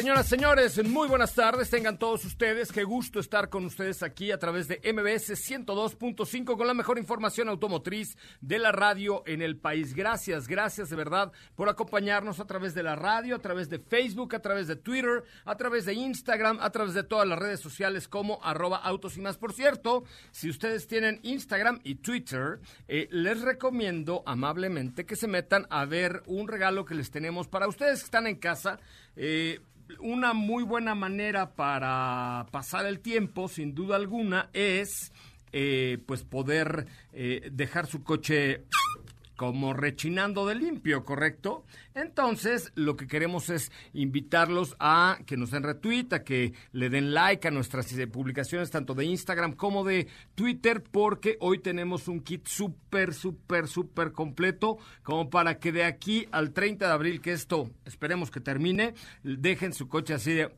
[0.00, 1.68] Señoras, señores, muy buenas tardes.
[1.68, 2.72] Tengan todos ustedes.
[2.72, 7.50] Qué gusto estar con ustedes aquí a través de MBS 102.5 con la mejor información
[7.50, 9.92] automotriz de la radio en el país.
[9.92, 14.34] Gracias, gracias de verdad por acompañarnos a través de la radio, a través de Facebook,
[14.34, 18.08] a través de Twitter, a través de Instagram, a través de todas las redes sociales
[18.08, 19.36] como arroba autos y más.
[19.36, 25.66] Por cierto, si ustedes tienen Instagram y Twitter, eh, les recomiendo amablemente que se metan
[25.68, 28.80] a ver un regalo que les tenemos para ustedes que están en casa.
[29.16, 29.60] Eh,
[29.98, 35.12] una muy buena manera para pasar el tiempo, sin duda alguna, es
[35.52, 38.64] eh, pues poder eh, dejar su coche
[39.40, 41.64] como rechinando de limpio, ¿correcto?
[41.94, 47.14] Entonces, lo que queremos es invitarlos a que nos den retweet, a que le den
[47.14, 52.46] like a nuestras publicaciones, tanto de Instagram como de Twitter, porque hoy tenemos un kit
[52.46, 57.70] súper, súper, súper completo, como para que de aquí al 30 de abril, que esto
[57.86, 60.50] esperemos que termine, dejen su coche así de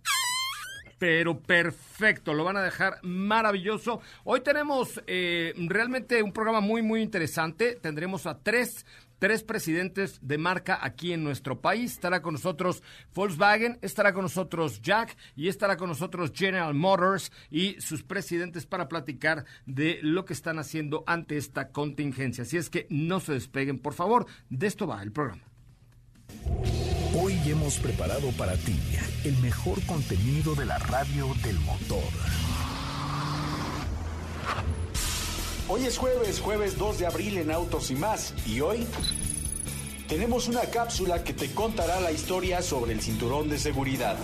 [1.02, 4.00] pero perfecto, lo van a dejar maravilloso.
[4.22, 7.74] Hoy tenemos eh, realmente un programa muy, muy interesante.
[7.74, 8.86] Tendremos a tres
[9.18, 11.94] tres presidentes de marca aquí en nuestro país.
[11.94, 12.84] Estará con nosotros
[13.16, 18.86] Volkswagen, estará con nosotros Jack y estará con nosotros General Motors y sus presidentes para
[18.86, 22.42] platicar de lo que están haciendo ante esta contingencia.
[22.42, 24.26] Así es que no se despeguen, por favor.
[24.50, 25.51] De esto va el programa.
[27.15, 28.78] Hoy hemos preparado para ti
[29.25, 32.03] el mejor contenido de la radio del motor.
[35.69, 38.34] Hoy es jueves, jueves 2 de abril en Autos y más.
[38.47, 38.87] Y hoy
[40.09, 44.16] tenemos una cápsula que te contará la historia sobre el cinturón de seguridad.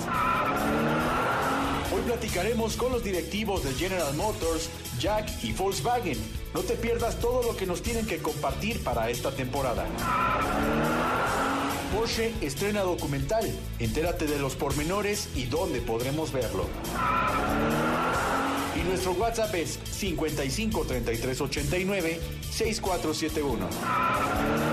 [1.94, 6.18] Hoy platicaremos con los directivos de General Motors, Jack y Volkswagen.
[6.52, 9.86] No te pierdas todo lo que nos tienen que compartir para esta temporada.
[11.98, 13.44] Porsche estrena documental.
[13.80, 16.64] Entérate de los pormenores y dónde podremos verlo.
[18.76, 22.20] Y nuestro WhatsApp es 55 33 89
[22.52, 24.67] 6471.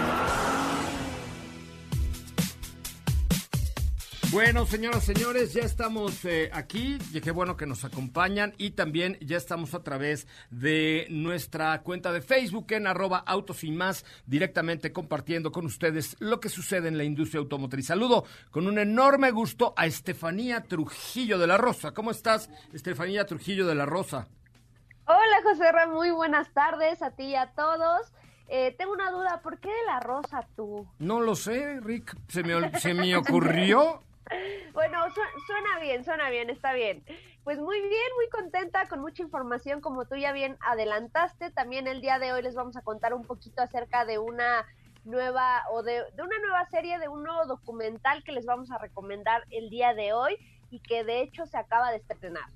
[4.35, 6.97] Bueno, señoras, señores, ya estamos eh, aquí.
[7.13, 8.53] Y qué bueno que nos acompañan.
[8.57, 13.71] Y también ya estamos a través de nuestra cuenta de Facebook en arroba autos y
[13.71, 17.87] más, directamente compartiendo con ustedes lo que sucede en la industria automotriz.
[17.87, 21.93] Saludo con un enorme gusto a Estefanía Trujillo de la Rosa.
[21.93, 24.27] ¿Cómo estás, Estefanía Trujillo de la Rosa?
[25.05, 28.11] Hola, José Ra, muy buenas tardes a ti y a todos.
[28.49, 30.85] Eh, tengo una duda, ¿por qué de la rosa tú?
[30.99, 32.17] No lo sé, Rick.
[32.27, 34.01] Se me, se me ocurrió.
[34.73, 34.99] Bueno,
[35.45, 37.03] suena bien, suena bien, está bien.
[37.43, 41.51] Pues muy bien, muy contenta, con mucha información, como tú ya bien adelantaste.
[41.51, 44.65] También el día de hoy les vamos a contar un poquito acerca de una
[45.03, 48.79] nueva o de, de una nueva serie, de un nuevo documental que les vamos a
[48.79, 50.37] recomendar el día de hoy
[50.71, 52.49] y que de hecho se acaba de estrenar.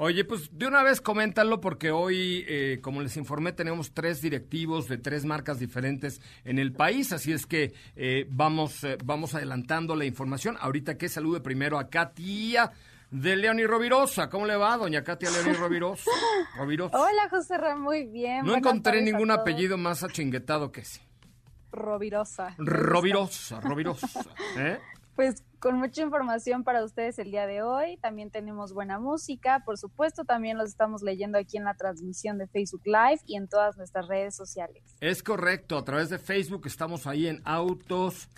[0.00, 4.86] Oye, pues de una vez coméntalo porque hoy, eh, como les informé, tenemos tres directivos
[4.86, 9.96] de tres marcas diferentes en el país, así es que eh, vamos, eh, vamos adelantando
[9.96, 10.56] la información.
[10.60, 12.70] Ahorita que salude primero a Katia
[13.10, 14.30] de Leoni Rovirosa.
[14.30, 16.08] ¿Cómo le va, doña Katia Leoni Rovirosa?
[16.92, 18.46] Hola, José Ramón, muy bien.
[18.46, 21.00] No encontré ningún apellido más achinguetado que ese.
[21.72, 22.54] Rovirosa.
[22.56, 24.30] Rovirosa, Rovirosa.
[24.58, 24.78] ¿eh?
[25.18, 27.96] Pues con mucha información para ustedes el día de hoy.
[27.96, 30.24] También tenemos buena música, por supuesto.
[30.24, 34.06] También los estamos leyendo aquí en la transmisión de Facebook Live y en todas nuestras
[34.06, 34.80] redes sociales.
[35.00, 38.28] Es correcto, a través de Facebook estamos ahí en Autos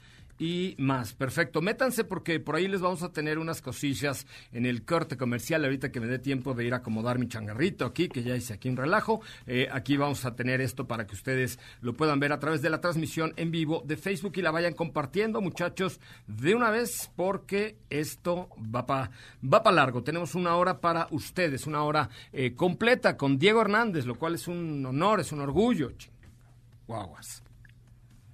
[0.41, 1.13] y más.
[1.13, 1.61] Perfecto.
[1.61, 5.63] Métanse porque por ahí les vamos a tener unas cosillas en el corte comercial.
[5.63, 8.55] Ahorita que me dé tiempo de ir a acomodar mi changarrito aquí, que ya hice
[8.55, 9.21] aquí un relajo.
[9.47, 12.71] Eh, aquí vamos a tener esto para que ustedes lo puedan ver a través de
[12.71, 17.77] la transmisión en vivo de Facebook y la vayan compartiendo, muchachos, de una vez, porque
[17.91, 19.11] esto va para
[19.45, 20.03] va pa largo.
[20.03, 24.49] Tenemos una hora para ustedes, una hora eh, completa con Diego Hernández, lo cual es
[24.49, 25.93] un honor, es un orgullo.
[26.87, 27.43] Guaguas.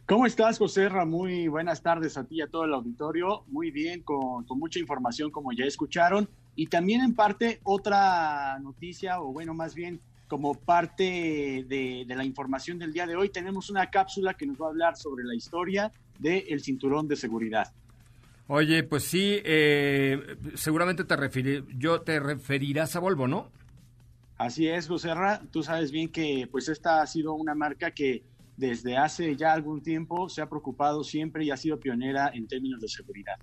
[0.06, 3.42] ¿Cómo estás, José Muy buenas tardes a ti y a todo el auditorio.
[3.48, 6.28] Muy bien, con, mucha información, como ya escucharon.
[6.54, 9.98] Y también en parte otra noticia, o bueno, más bien
[10.28, 14.66] como parte de, la información del día de hoy, tenemos una cápsula que nos va
[14.66, 17.72] a hablar sobre la historia del cinturón de seguridad.
[18.46, 23.50] Oye, pues sí, eh, seguramente te, referir, yo te referirás a Volvo, ¿no?
[24.38, 25.10] Así es, José
[25.50, 28.22] Tú sabes bien que pues esta ha sido una marca que
[28.56, 32.80] desde hace ya algún tiempo se ha preocupado siempre y ha sido pionera en términos
[32.80, 33.36] de seguridad.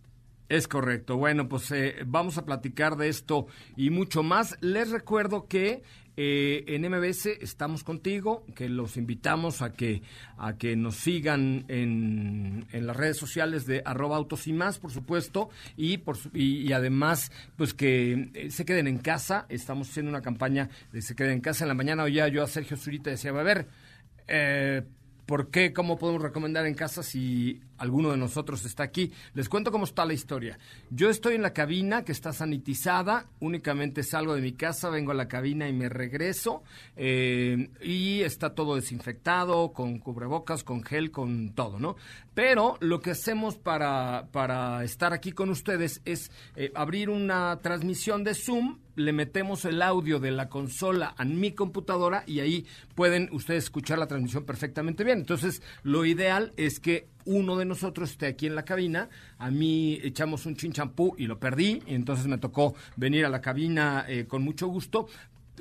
[0.50, 1.18] Es correcto.
[1.18, 4.58] Bueno, pues eh, vamos a platicar de esto y mucho más.
[4.62, 5.84] Les recuerdo que
[6.16, 10.04] eh, en MBS estamos contigo, que los invitamos a que,
[10.38, 14.92] a que nos sigan en, en las redes sociales de arroba autos y más, por
[14.92, 19.48] supuesto, y, por, y, además, pues que eh, se queden en casa.
[19.50, 21.64] Estamos haciendo una campaña de se queden en casa.
[21.64, 23.68] En la mañana oía yo a Sergio Zurita decía, a ver,
[24.28, 24.84] eh,
[25.26, 25.74] ¿Por qué?
[25.74, 29.12] ¿Cómo podemos recomendar en casa si alguno de nosotros está aquí?
[29.34, 30.58] Les cuento cómo está la historia.
[30.90, 35.16] Yo estoy en la cabina que está sanitizada, únicamente salgo de mi casa, vengo a
[35.16, 36.64] la cabina y me regreso
[36.96, 41.98] eh, y está todo desinfectado, con cubrebocas, con gel, con todo, ¿no?
[42.34, 48.24] Pero lo que hacemos para, para estar aquí con ustedes es eh, abrir una transmisión
[48.24, 52.66] de Zoom le metemos el audio de la consola a mi computadora y ahí
[52.96, 55.20] pueden ustedes escuchar la transmisión perfectamente bien.
[55.20, 59.10] Entonces, lo ideal es que uno de nosotros esté aquí en la cabina.
[59.38, 63.42] A mí echamos un chinchampú y lo perdí, y entonces me tocó venir a la
[63.42, 65.08] cabina eh, con mucho gusto.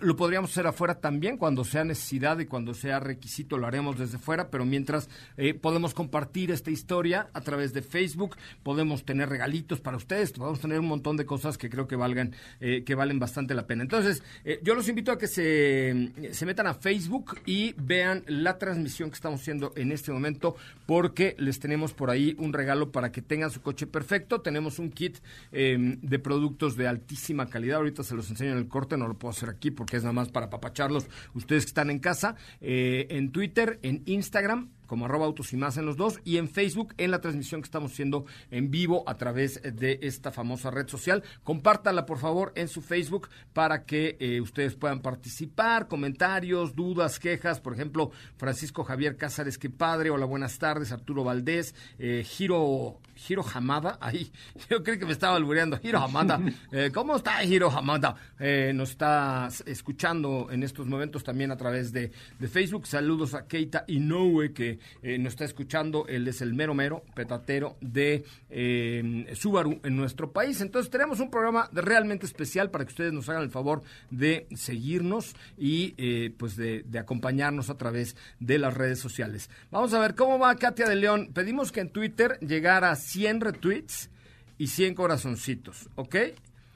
[0.00, 4.18] Lo podríamos hacer afuera también, cuando sea necesidad y cuando sea requisito lo haremos desde
[4.18, 9.80] fuera, pero mientras eh, podemos compartir esta historia a través de Facebook, podemos tener regalitos
[9.80, 13.18] para ustedes, podemos tener un montón de cosas que creo que valgan, eh, que valen
[13.18, 13.82] bastante la pena.
[13.82, 18.56] Entonces, eh, yo los invito a que se, se metan a Facebook y vean la
[18.56, 20.56] transmisión que estamos haciendo en este momento,
[20.86, 24.40] porque les tenemos por ahí un regalo para que tengan su coche perfecto.
[24.40, 25.18] Tenemos un kit
[25.52, 27.76] de productos de altísima calidad.
[27.76, 30.12] Ahorita se los enseño en el corte, no lo puedo hacer aquí porque es nada
[30.12, 35.24] más para papacharlos ustedes que están en casa, eh, en Twitter, en Instagram como arroba
[35.24, 38.26] autos y más en los dos y en Facebook en la transmisión que estamos haciendo
[38.50, 41.24] en vivo a través de esta famosa red social.
[41.44, 47.58] Compártala por favor en su Facebook para que eh, ustedes puedan participar, comentarios, dudas, quejas.
[47.58, 50.10] Por ejemplo, Francisco Javier Cázares, qué padre.
[50.10, 50.92] Hola, buenas tardes.
[50.92, 53.96] Arturo Valdés, eh, Giro, Giro Hamada.
[53.98, 54.30] Ahí,
[54.68, 55.78] yo creo que me estaba albureando.
[55.78, 56.38] Giro Hamada.
[56.70, 58.14] Eh, ¿Cómo está Giro Hamada?
[58.38, 62.86] Eh, nos está escuchando en estos momentos también a través de, de Facebook.
[62.86, 66.06] Saludos a Keita Inoue que eh, nos está escuchando.
[66.08, 70.60] Él es el mero mero petatero de eh, Subaru en nuestro país.
[70.60, 75.34] Entonces tenemos un programa realmente especial para que ustedes nos hagan el favor de seguirnos
[75.56, 79.50] y eh, pues de, acompañarnos a través de las redes sociales.
[79.70, 81.30] Vamos a ver cómo va Katia de León.
[81.32, 84.10] Pedimos que en Twitter llegara a 100 retweets
[84.58, 86.16] y 100 corazoncitos, ¿ok?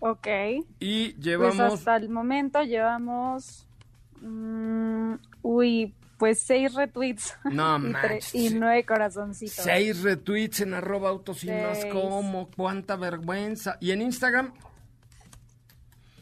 [0.01, 0.27] Ok.
[0.81, 1.75] Y pues llevamos...
[1.75, 3.67] hasta el momento llevamos...
[4.21, 7.35] Mm, uy, pues seis retweets.
[7.45, 7.79] No
[8.33, 9.65] y, y, nueve corazoncitos.
[9.65, 13.79] Seis retweets en arroba autos y más como, cuánta vergüenza.
[13.81, 14.53] ¿Y en Instagram?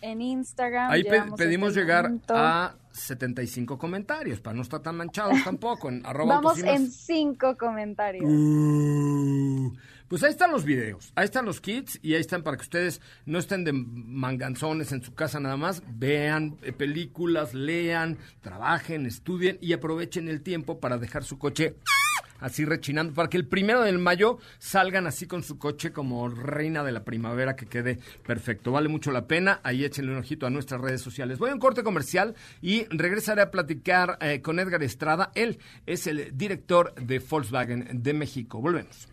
[0.05, 0.91] En Instagram.
[0.91, 1.03] Ahí
[1.37, 5.89] pedimos llegar a 75 comentarios, para no estar tan manchados tampoco.
[5.89, 8.25] En arroba Vamos en cinco comentarios.
[8.27, 9.73] Uh.
[10.09, 13.01] Pues ahí están los videos, ahí están los kits y ahí están para que ustedes
[13.25, 19.57] no estén de manganzones en su casa nada más, vean eh, películas, lean, trabajen, estudien
[19.63, 21.77] y aprovechen el tiempo para dejar su coche
[22.45, 26.85] así rechinando, para que el primero del mayo salgan así con su coche como reina
[26.85, 28.71] de la primavera, que quede perfecto.
[28.71, 29.61] Vale mucho la pena.
[29.63, 31.39] Ahí échenle un ojito a nuestras redes sociales.
[31.39, 35.33] Voy a un corte comercial y regresaré a platicar eh, con Edgar Estrada.
[35.35, 38.61] Él es el director de Volkswagen de México.
[38.61, 39.09] Volvemos.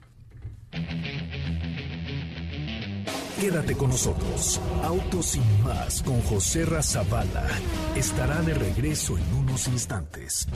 [3.39, 4.59] Quédate con nosotros.
[4.83, 7.47] Autos sin más con José Razabala
[7.95, 10.47] estará de regreso en unos instantes.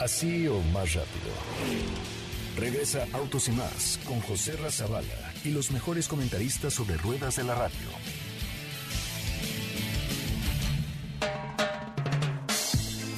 [0.00, 1.32] Así o más rápido.
[2.56, 7.54] Regresa Autos y más con José Razabala y los mejores comentaristas sobre ruedas de la
[7.54, 7.88] radio.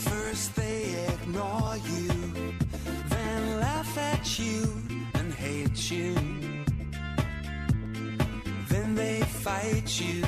[0.04, 2.08] First they ignore you,
[3.08, 4.62] then laugh at you
[5.14, 6.14] and hate you.
[8.68, 10.22] Then they fight you.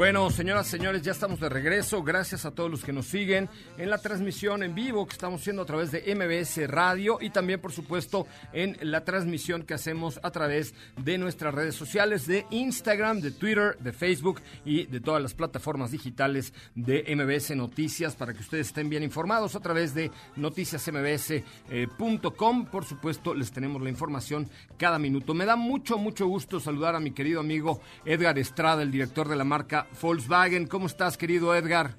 [0.00, 2.02] Bueno, señoras, señores, ya estamos de regreso.
[2.02, 5.60] Gracias a todos los que nos siguen en la transmisión en vivo que estamos haciendo
[5.60, 10.30] a través de MBS Radio y también, por supuesto, en la transmisión que hacemos a
[10.30, 15.34] través de nuestras redes sociales, de Instagram, de Twitter, de Facebook y de todas las
[15.34, 22.66] plataformas digitales de MBS Noticias para que ustedes estén bien informados a través de noticiasmbs.com.
[22.70, 25.34] Por supuesto, les tenemos la información cada minuto.
[25.34, 29.36] Me da mucho, mucho gusto saludar a mi querido amigo Edgar Estrada, el director de
[29.36, 30.66] la marca Volkswagen.
[30.66, 31.96] ¿Cómo estás, querido Edgar?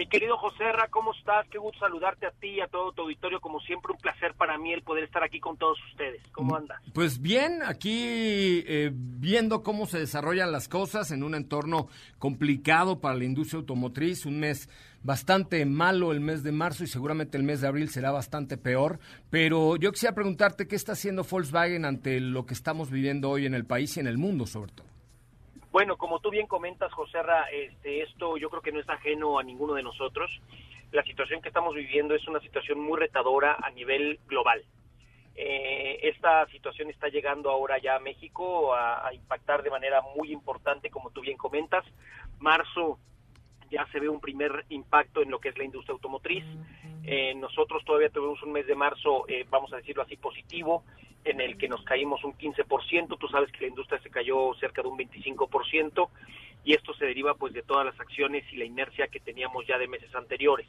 [0.00, 1.46] Mi querido José Ra, ¿cómo estás?
[1.50, 3.38] Qué gusto saludarte a ti y a todo tu auditorio.
[3.38, 6.22] Como siempre, un placer para mí el poder estar aquí con todos ustedes.
[6.32, 6.80] ¿Cómo andas?
[6.94, 13.14] Pues bien, aquí eh, viendo cómo se desarrollan las cosas en un entorno complicado para
[13.14, 14.70] la industria automotriz, un mes
[15.02, 19.00] bastante malo el mes de marzo y seguramente el mes de abril será bastante peor.
[19.28, 23.52] Pero yo quisiera preguntarte qué está haciendo Volkswagen ante lo que estamos viviendo hoy en
[23.52, 24.89] el país y en el mundo, sobre todo.
[25.70, 27.18] Bueno, como tú bien comentas, José
[27.52, 30.30] este, esto yo creo que no es ajeno a ninguno de nosotros.
[30.90, 34.64] La situación que estamos viviendo es una situación muy retadora a nivel global.
[35.36, 40.32] Eh, esta situación está llegando ahora ya a México a, a, impactar de manera muy
[40.32, 41.84] importante, como tú bien comentas.
[42.40, 42.98] Marzo
[43.70, 46.44] ya se ve un primer impacto en lo que es la industria automotriz.
[47.04, 50.84] Eh, nosotros todavía tuvimos un mes de marzo, eh, vamos a decirlo así, positivo,
[51.24, 53.16] en el que nos caímos un 15%.
[53.18, 56.08] Tú sabes que la industria se cayó cerca de un 25%
[56.64, 59.78] y esto se deriva pues de todas las acciones y la inercia que teníamos ya
[59.78, 60.66] de meses anteriores.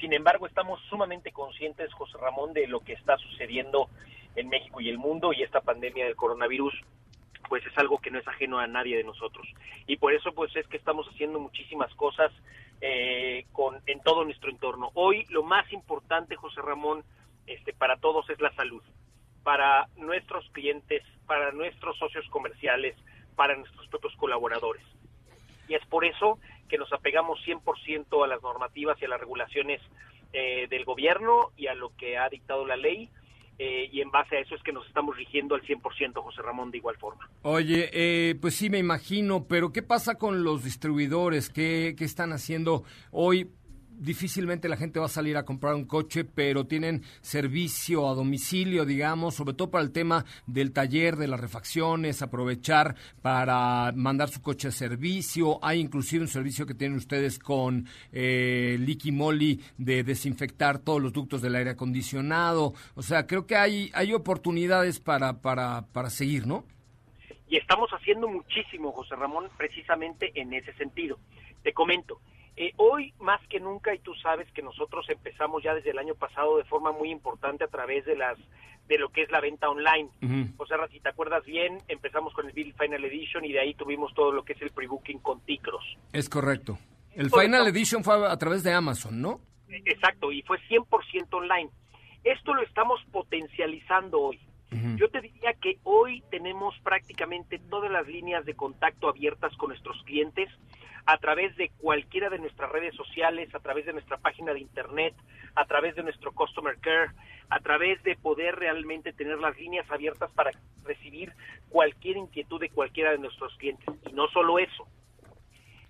[0.00, 3.88] Sin embargo, estamos sumamente conscientes, José Ramón, de lo que está sucediendo
[4.36, 6.74] en México y el mundo y esta pandemia del coronavirus
[7.48, 9.46] pues es algo que no es ajeno a nadie de nosotros.
[9.86, 12.32] Y por eso pues es que estamos haciendo muchísimas cosas
[12.80, 14.90] eh, con, en todo nuestro entorno.
[14.94, 17.04] Hoy lo más importante, José Ramón,
[17.46, 18.82] este, para todos es la salud.
[19.42, 22.96] Para nuestros clientes, para nuestros socios comerciales,
[23.36, 24.84] para nuestros propios colaboradores.
[25.68, 29.80] Y es por eso que nos apegamos 100% a las normativas y a las regulaciones
[30.32, 33.08] eh, del gobierno y a lo que ha dictado la ley
[33.58, 36.70] eh, y en base a eso es que nos estamos rigiendo al 100%, José Ramón,
[36.70, 37.28] de igual forma.
[37.42, 41.50] Oye, eh, pues sí, me imagino, pero ¿qué pasa con los distribuidores?
[41.50, 43.50] ¿Qué, qué están haciendo hoy?
[43.98, 48.84] Difícilmente la gente va a salir a comprar un coche, pero tienen servicio a domicilio,
[48.84, 54.42] digamos, sobre todo para el tema del taller, de las refacciones, aprovechar para mandar su
[54.42, 55.58] coche a servicio.
[55.62, 61.12] Hay inclusive un servicio que tienen ustedes con eh, Liqui Moly de desinfectar todos los
[61.12, 62.74] ductos del aire acondicionado.
[62.94, 66.64] O sea, creo que hay, hay oportunidades para, para, para seguir, ¿no?
[67.48, 71.18] Y estamos haciendo muchísimo, José Ramón, precisamente en ese sentido.
[71.62, 72.20] Te comento,
[72.56, 76.14] eh, hoy más que nunca, y tú sabes que nosotros empezamos ya desde el año
[76.14, 78.38] pasado de forma muy importante a través de las
[78.88, 80.10] de lo que es la venta online.
[80.58, 83.74] O sea, si te acuerdas bien, empezamos con el Bill Final Edition y de ahí
[83.74, 85.82] tuvimos todo lo que es el pre-booking con Ticros.
[86.12, 86.78] Es correcto.
[87.14, 89.40] El Final Edition fue a través de Amazon, ¿no?
[89.68, 91.70] Exacto, y fue 100% online.
[92.24, 94.40] Esto lo estamos potencializando hoy.
[94.96, 100.02] Yo te diría que hoy tenemos prácticamente todas las líneas de contacto abiertas con nuestros
[100.02, 100.50] clientes
[101.06, 105.14] a través de cualquiera de nuestras redes sociales, a través de nuestra página de internet,
[105.54, 107.10] a través de nuestro customer care,
[107.50, 110.50] a través de poder realmente tener las líneas abiertas para
[110.84, 111.32] recibir
[111.68, 113.86] cualquier inquietud de cualquiera de nuestros clientes.
[114.08, 114.86] Y no solo eso,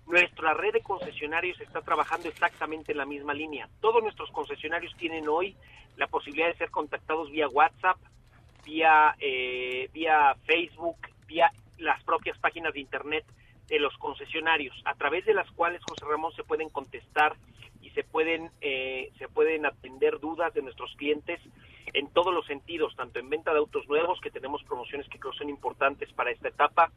[0.05, 3.69] nuestra red de concesionarios está trabajando exactamente en la misma línea.
[3.79, 5.55] Todos nuestros concesionarios tienen hoy
[5.97, 7.97] la posibilidad de ser contactados vía WhatsApp,
[8.65, 13.25] vía, eh, vía Facebook, vía las propias páginas de Internet
[13.67, 17.35] de los concesionarios, a través de las cuales, José Ramón, se pueden contestar
[17.81, 21.39] y se pueden, eh, se pueden atender dudas de nuestros clientes
[21.93, 25.33] en todos los sentidos, tanto en venta de autos nuevos, que tenemos promociones que creo
[25.33, 26.91] son importantes para esta etapa,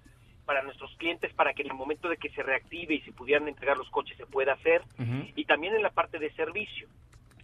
[0.45, 3.49] para nuestros clientes, para que en el momento de que se reactive y se pudieran
[3.49, 5.33] entregar los coches se pueda hacer, uh -huh.
[5.37, 6.89] y también en la parte de servicio.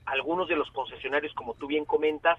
[0.06, 2.38] Algunos de los concesionarios, como tú bien comentas,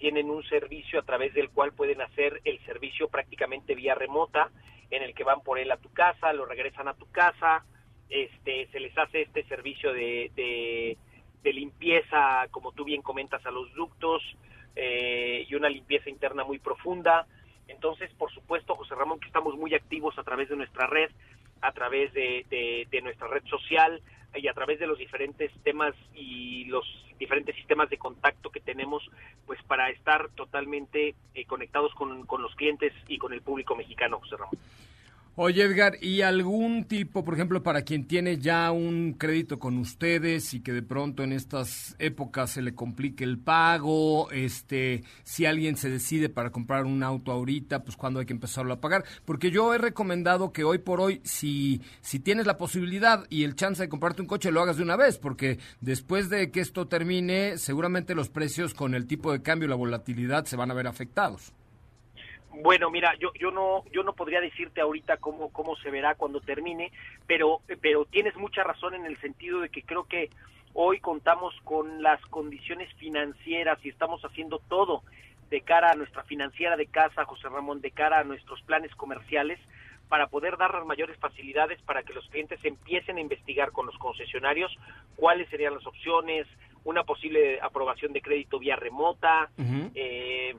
[0.00, 4.50] tienen un servicio a través del cual pueden hacer el servicio prácticamente vía remota,
[4.90, 7.64] en el que van por él a tu casa, lo regresan a tu casa,
[8.08, 13.72] este, se les hace este servicio de, de, limpieza, como tú bien comentas, a los
[13.74, 14.22] ductos
[14.74, 17.26] eh, y una limpieza interna muy profunda.
[17.68, 21.10] Entonces, por supuesto, José Ramón, que estamos muy activos a través de nuestra red,
[21.60, 24.00] a través de nuestra red social,
[24.34, 26.84] y a través de los diferentes temas y los
[27.18, 29.02] diferentes sistemas de contacto que tenemos,
[29.46, 34.20] pues para estar totalmente eh, conectados con, con los clientes y con el público mexicano,
[34.20, 34.36] José.
[35.36, 40.52] Oye, Edgar, ¿y algún tipo, por ejemplo, para quien tiene ya un crédito con ustedes
[40.54, 45.76] y que de pronto en estas épocas se le complique el pago, este, si alguien
[45.76, 49.04] se decide para comprar un auto ahorita, pues cuándo hay que empezarlo a pagar?
[49.24, 53.54] Porque yo he recomendado que hoy por hoy, si, si tienes la posibilidad y el
[53.54, 56.88] chance de comprarte un coche, lo hagas de una vez, porque después de que esto
[56.88, 60.74] termine, seguramente los precios con el tipo de cambio y la volatilidad se van a
[60.74, 61.52] ver afectados.
[62.52, 66.40] Bueno, mira, yo yo no yo no podría decirte ahorita cómo cómo se verá cuando
[66.40, 66.92] termine,
[67.26, 70.30] pero pero tienes mucha razón en el sentido de que creo que
[70.74, 75.02] hoy contamos con las condiciones financieras y estamos haciendo todo
[75.48, 79.58] de cara a nuestra financiera de casa, José Ramón, de cara a nuestros planes comerciales
[80.08, 83.96] para poder dar las mayores facilidades para que los clientes empiecen a investigar con los
[83.98, 84.76] concesionarios
[85.14, 86.48] cuáles serían las opciones,
[86.82, 89.50] una posible aprobación de crédito vía remota,
[89.94, 90.56] eh,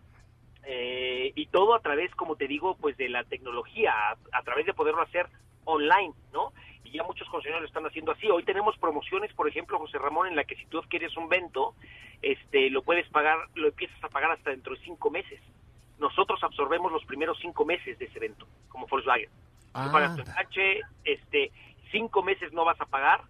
[0.65, 4.65] eh, y todo a través, como te digo, pues de la tecnología, a, a, través
[4.65, 5.27] de poderlo hacer
[5.65, 6.53] online, ¿no?
[6.83, 8.29] Y ya muchos concesionarios lo están haciendo así.
[8.29, 11.73] Hoy tenemos promociones, por ejemplo, José Ramón, en la que si tú adquieres un vento,
[12.21, 15.39] este, lo puedes pagar, lo empiezas a pagar hasta dentro de cinco meses.
[15.99, 19.29] Nosotros absorbemos los primeros cinco meses de ese evento, como Volkswagen.
[19.73, 21.51] Ah, Tú pagas tu enganche, este,
[21.91, 23.21] cinco meses no vas a pagar,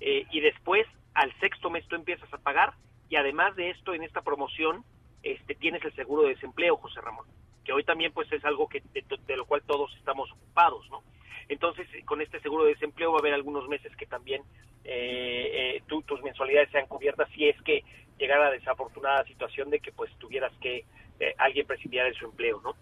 [0.00, 2.74] eh, y después, al sexto mes, tú empiezas a pagar,
[3.08, 4.84] y además de esto, en esta promoción,
[5.32, 7.26] este, tienes el seguro de desempleo, José Ramón,
[7.64, 11.02] que hoy también pues es algo que de, lo cual todos estamos ocupados, ¿no?
[11.48, 14.42] Entonces, con este seguro de desempleo va a haber algunos meses que también
[14.84, 17.82] eh, eh, tú- tus mensualidades sean cubiertas si es que
[18.18, 20.84] llegara la desafortunada situación de que pues tuvieras que
[21.20, 22.74] eh, alguien prescindiera de su empleo, ¿no?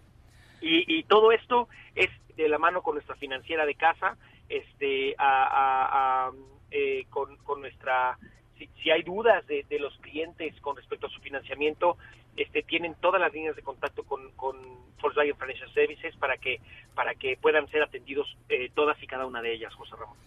[0.61, 4.17] Y, y todo esto es de la mano con nuestra financiera de casa,
[4.49, 6.31] este, a, a-
[6.71, 8.17] eh, con, nuestra,
[8.57, 11.97] si, hay dudas de los clientes con respecto a su financiamiento,
[12.35, 14.57] este, tienen todas las líneas de contacto con, con
[15.01, 16.59] Volkswagen Financial Services para que,
[16.93, 20.17] para que puedan ser atendidos eh, todas y cada una de ellas, José Ramón.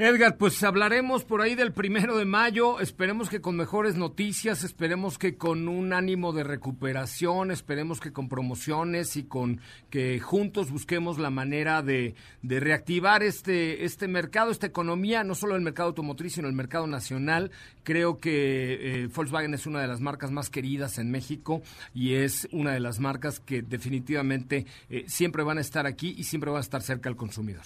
[0.00, 2.78] Edgar, pues hablaremos por ahí del primero de mayo.
[2.78, 8.28] Esperemos que con mejores noticias, esperemos que con un ánimo de recuperación, esperemos que con
[8.28, 15.24] promociones y con que juntos busquemos la manera de, reactivar este, este mercado, esta economía,
[15.24, 17.50] no solo el mercado automotriz, sino el mercado nacional.
[17.82, 21.60] Creo que eh, Volkswagen es una de las marcas más queridas en México
[21.92, 26.22] y es una de las marcas que definitivamente eh, siempre van a estar aquí y
[26.22, 27.64] siempre van a estar cerca al consumidor.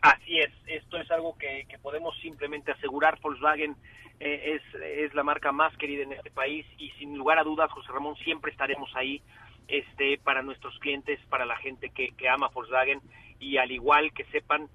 [0.00, 0.50] Así es,
[0.88, 3.18] esto es algo que, podemos simplemente asegurar.
[3.20, 3.76] Volkswagen
[4.20, 7.70] eh, es, es la marca más querida en este país y sin lugar a dudas,
[7.70, 9.20] José Ramón, siempre estaremos ahí
[9.68, 13.02] este, para nuestros clientes, para la gente que, que ama Volkswagen
[13.38, 14.68] y al igual que sepan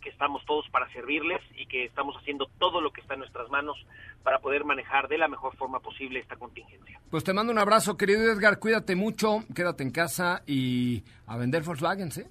[0.00, 3.48] que estamos todos para servirles y que estamos haciendo todo lo que está en nuestras
[3.48, 3.76] manos
[4.24, 7.00] para poder manejar de la mejor forma posible esta contingencia.
[7.10, 8.58] Pues te mando un abrazo, querido Edgar.
[8.58, 12.24] Cuídate mucho, quédate en casa y a vender Volkswagen, ¿sí?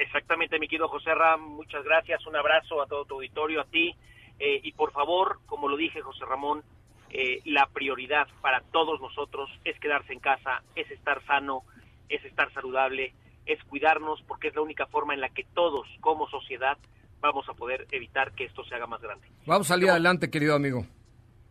[0.00, 3.94] Exactamente, mi querido José Ram, muchas gracias, un abrazo a todo tu auditorio, a ti,
[4.38, 6.62] eh, y por favor, como lo dije José Ramón,
[7.10, 11.64] eh, la prioridad para todos nosotros es quedarse en casa, es estar sano,
[12.08, 13.12] es estar saludable,
[13.44, 16.78] es cuidarnos, porque es la única forma en la que todos, como sociedad,
[17.20, 19.28] vamos a poder evitar que esto se haga más grande.
[19.44, 20.86] Vamos a salir adelante, querido amigo.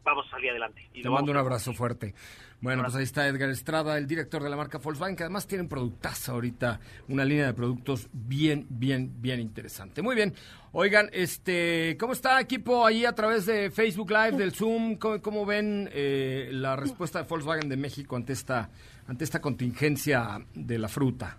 [0.04, 0.88] Vamos a salir adelante.
[0.94, 2.14] Y Te mando un abrazo fuerte.
[2.62, 5.70] Bueno, pues ahí está Edgar Estrada, el director de la marca Volkswagen, que además tienen
[5.70, 10.02] productazo ahorita, una línea de productos bien, bien, bien interesante.
[10.02, 10.34] Muy bien.
[10.74, 14.96] Oigan, este, ¿cómo está equipo ahí a través de Facebook Live, del Zoom?
[14.96, 18.70] ¿Cómo, cómo ven eh, la respuesta de Volkswagen de México ante esta,
[19.08, 21.38] ante esta contingencia de la fruta?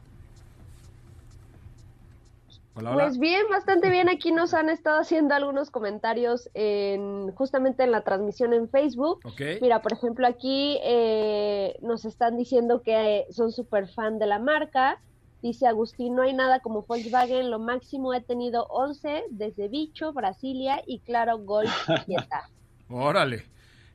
[2.81, 3.05] Hola, hola.
[3.05, 4.09] Pues bien, bastante bien.
[4.09, 9.21] Aquí nos han estado haciendo algunos comentarios en justamente en la transmisión en Facebook.
[9.25, 9.43] Ok.
[9.61, 14.99] Mira, por ejemplo, aquí eh, nos están diciendo que son súper fan de la marca.
[15.43, 20.83] Dice Agustín, no hay nada como Volkswagen, lo máximo he tenido 11 desde Bicho, Brasilia
[20.87, 21.71] y claro, Golf
[22.07, 22.49] Jetta.
[22.89, 23.45] Órale.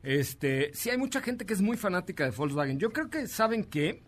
[0.02, 2.78] Este, sí hay mucha gente que es muy fanática de Volkswagen.
[2.78, 4.02] Yo creo que saben que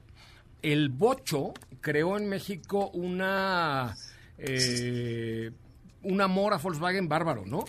[0.63, 3.97] el Bocho creó en México una
[4.39, 5.51] eh,
[6.03, 7.65] un amor a Volkswagen bárbaro, ¿no?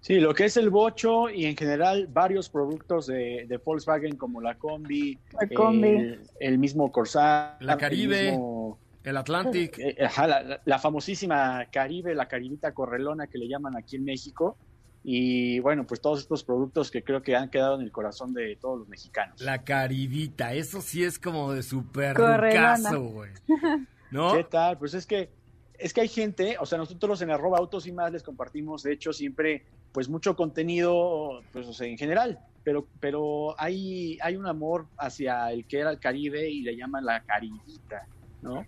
[0.00, 4.40] Sí, lo que es el bocho y en general varios productos de, de Volkswagen como
[4.40, 5.88] la Combi, La Combi.
[5.88, 8.28] El, el mismo Corsair, La Caribe.
[8.28, 9.78] el mismo- El Atlantic.
[9.78, 14.56] eh, ajá, la, la- famosísima Caribe, la Caribita Correlona que le llaman aquí en México.
[15.04, 18.56] Y bueno, pues todos estos productos que creo que han quedado en el corazón de
[18.56, 19.40] todos los mexicanos.
[19.40, 23.30] La Caribita, eso sí es como de super rucazo, güey.
[24.10, 24.34] ¿No?
[24.34, 24.78] ¿Qué tal?
[24.78, 25.30] Pues es que
[25.78, 28.92] es que hay gente, o sea, nosotros en arroba autos y más les compartimos, de
[28.92, 34.46] hecho, siempre, pues mucho contenido, pues, o sea, en general, pero, pero hay, hay un
[34.46, 38.06] amor hacia el que era el Caribe y le llaman la caribita,
[38.42, 38.66] ¿no?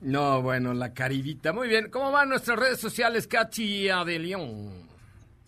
[0.00, 1.52] No, bueno, la caribita.
[1.52, 1.90] Muy bien.
[1.90, 4.86] ¿Cómo van nuestras redes sociales, Katia de León?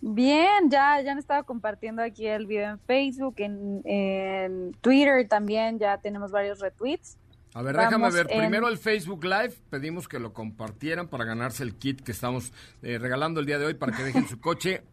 [0.00, 5.78] Bien, ya, ya han estado compartiendo aquí el video en Facebook, en, en Twitter también,
[5.78, 7.17] ya tenemos varios retweets.
[7.54, 8.26] A ver, déjame ver.
[8.30, 9.54] en- Primero el Facebook Live.
[9.70, 13.66] Pedimos que lo compartieran para ganarse el kit que estamos eh, regalando el día de
[13.66, 14.82] hoy para que dejen su coche.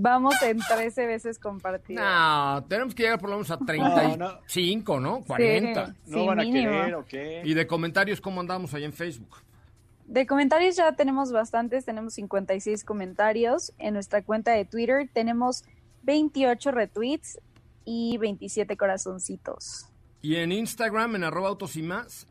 [0.00, 2.02] Vamos en 13 veces compartido.
[2.04, 5.20] No, tenemos que llegar por lo menos a 35, ¿no?
[5.22, 5.94] 40.
[6.06, 6.70] ¿No Sí, van a mínimo.
[6.72, 7.42] querer o qué?
[7.44, 9.36] Y de comentarios, ¿cómo andamos ahí en Facebook?
[10.06, 13.72] De comentarios ya tenemos bastantes, tenemos 56 comentarios.
[13.78, 15.64] En nuestra cuenta de Twitter tenemos
[16.02, 17.38] 28 retweets
[17.84, 19.87] y 27 corazoncitos.
[20.20, 22.26] Y en Instagram, en arroba autos y más.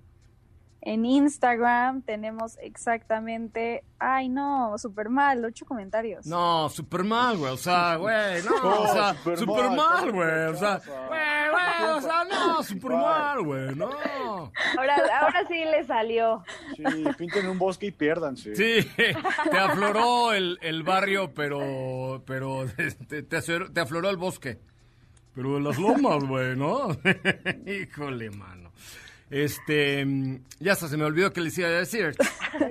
[0.81, 6.25] En Instagram tenemos exactamente, ay no, súper mal, 8 comentarios.
[6.25, 7.51] No, super mal, güey.
[7.51, 10.45] O sea, güey, no, No, o sea, super super mal, mal, ¿qué güey.
[10.47, 13.89] O sea, güey, güey, o sea, no, super mal, güey, no.
[14.77, 16.43] Ahora, ahora sí le salió.
[16.75, 16.83] Sí,
[17.17, 18.55] pinten un bosque y piérdanse.
[18.55, 18.87] Sí,
[19.51, 22.65] te afloró el, el barrio, pero, pero
[23.09, 24.59] te, te te afloró el bosque.
[25.37, 26.87] Pero de las lomas, güey, ¿no?
[27.67, 28.71] Híjole, mano.
[29.29, 30.03] Este,
[30.59, 32.15] ya hasta se me olvidó que les iba a decir.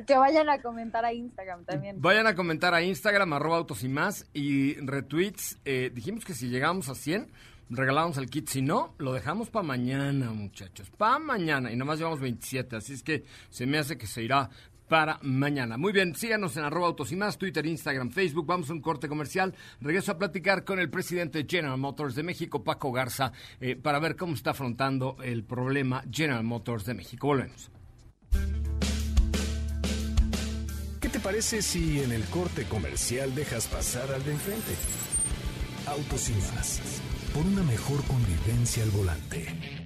[0.04, 2.00] Que vayan a comentar a Instagram también.
[2.00, 5.58] Vayan a comentar a Instagram, arroba autos y más, y retweets.
[5.64, 7.28] Eh, dijimos que si llegamos a 100,
[7.70, 8.48] regalamos el kit.
[8.48, 10.90] Si no, lo dejamos para mañana, muchachos.
[10.90, 11.70] Para mañana.
[11.70, 14.50] Y nomás llevamos 27, así es que se me hace que se irá
[14.88, 15.76] para mañana.
[15.76, 18.46] Muy bien, síganos en arroba autos y más, Twitter, Instagram, Facebook.
[18.46, 19.54] Vamos a un corte comercial.
[19.80, 23.98] Regreso a platicar con el presidente de General Motors de México, Paco Garza, eh, para
[23.98, 27.26] ver cómo está afrontando el problema General Motors de México.
[27.28, 27.70] Volvemos.
[31.00, 34.72] ¿Qué te parece si en el corte comercial dejas pasar al de enfrente?
[35.86, 36.32] Autos.
[37.32, 39.85] Por una mejor convivencia al volante.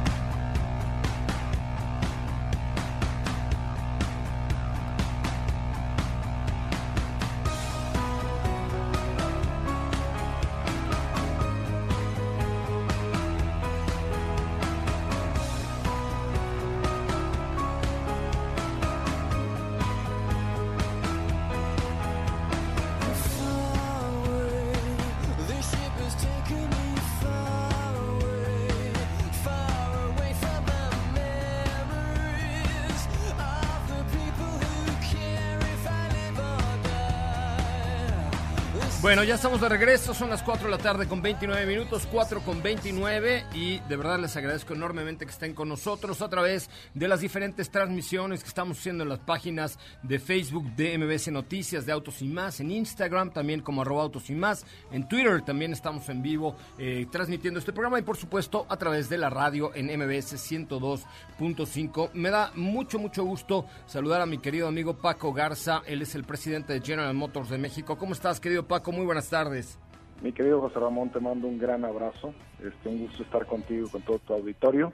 [39.01, 42.41] Bueno, ya estamos de regreso, son las 4 de la tarde con 29 minutos, 4
[42.41, 47.07] con 29 y de verdad les agradezco enormemente que estén con nosotros a través de
[47.07, 51.91] las diferentes transmisiones que estamos haciendo en las páginas de Facebook de MBC Noticias, de
[51.91, 56.07] Autos y Más, en Instagram también como arroba Autos y Más, en Twitter también estamos
[56.09, 59.87] en vivo eh, transmitiendo este programa y por supuesto a través de la radio en
[59.87, 62.11] MBS 102.5.
[62.13, 66.23] Me da mucho, mucho gusto saludar a mi querido amigo Paco Garza, él es el
[66.23, 67.97] presidente de General Motors de México.
[67.97, 68.90] ¿Cómo estás, querido Paco?
[68.91, 69.79] Muy buenas tardes.
[70.21, 72.33] Mi querido José Ramón, te mando un gran abrazo.
[72.59, 74.93] Este, un gusto estar contigo, con todo tu auditorio.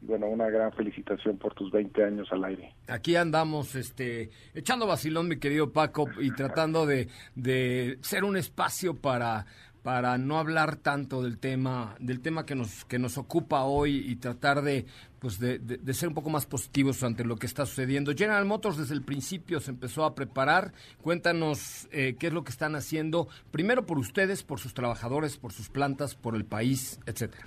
[0.00, 2.72] Y bueno, una gran felicitación por tus 20 años al aire.
[2.86, 8.94] Aquí andamos este, echando vacilón, mi querido Paco, y tratando de, de ser un espacio
[8.94, 9.46] para,
[9.82, 14.16] para no hablar tanto del tema, del tema que nos, que nos ocupa hoy y
[14.16, 14.86] tratar de,
[15.18, 18.12] pues de, de- ser un poco más positivos ante lo que está sucediendo.
[18.14, 20.72] General Motors desde el principio se empezó a preparar.
[21.02, 25.52] Cuéntanos eh, qué es lo que están haciendo, primero por ustedes, por sus trabajadores, por
[25.52, 27.46] sus plantas, por el país, etcétera.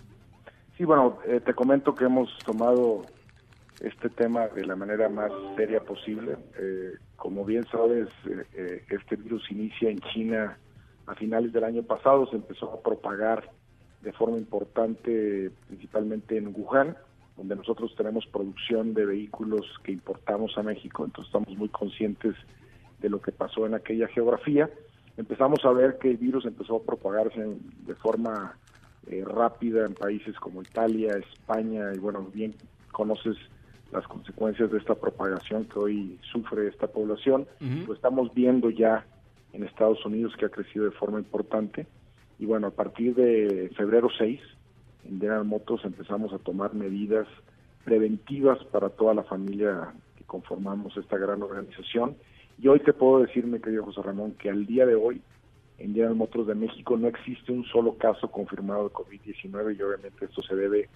[0.78, 3.06] Sí, bueno, eh, te comento que hemos tomado
[3.82, 6.38] este tema de la manera más seria posible.
[6.58, 10.58] Eh, como bien sabes, eh, eh, este virus inicia en China
[11.08, 13.50] a finales del año pasado, se empezó a propagar
[14.02, 16.96] de forma importante, principalmente en Wuhan,
[17.38, 22.36] donde nosotros tenemos producción de vehículos que importamos a México, entonces estamos muy conscientes
[23.00, 24.70] de lo que pasó en aquella geografía.
[25.18, 27.40] Empezamos a ver que el virus empezó a propagarse
[27.86, 28.58] de forma
[29.08, 32.56] eh, rápida en países como Italia, España, y bueno, bien
[32.92, 33.38] conoces
[33.92, 37.46] las consecuencias de esta propagación que hoy sufre esta población.
[37.60, 39.06] Lo estamos viendo ya
[39.54, 41.88] en Estados Unidos que ha crecido de forma importante.
[42.40, 44.40] Y bueno, a partir de febrero 6,
[45.06, 47.28] en General Motors empezamos a tomar medidas
[47.84, 52.16] preventivas para toda la familia que conformamos esta gran organización
[52.60, 55.22] Y hoy te puedo decir, mi querido José Ramón, que al día de hoy
[55.80, 60.26] en General Motors de México no existe un solo caso confirmado de COVID-19 y obviamente
[60.26, 60.90] esto se debe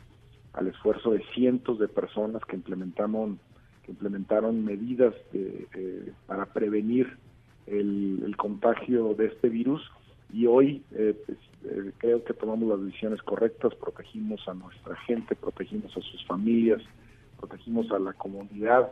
[0.54, 3.40] al esfuerzo de cientos de personas que implementaron,
[3.84, 7.18] que implementaron medidas de, eh, para prevenir
[7.68, 9.82] el, el, contagio de este virus
[10.32, 15.36] y hoy eh, pues, eh, creo que tomamos las decisiones correctas, protegimos a nuestra gente,
[15.36, 16.82] protegimos a sus familias,
[17.40, 18.92] protegimos a la comunidad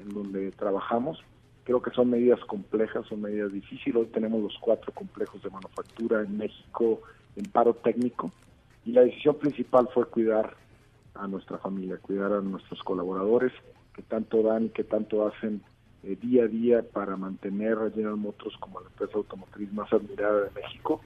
[0.00, 1.22] en donde trabajamos
[1.64, 3.96] Creo que son medidas complejas, son medidas difíciles.
[3.96, 7.00] Hoy tenemos los cuatro complejos de manufactura en México
[7.36, 8.30] en paro técnico
[8.84, 10.54] y la decisión principal fue cuidar
[11.14, 13.52] a nuestra familia, cuidar a nuestros colaboradores
[13.94, 15.62] que tanto dan, que tanto hacen
[16.04, 20.42] eh, día a día para mantener a General Motors como la empresa automotriz más admirada
[20.42, 21.00] de México.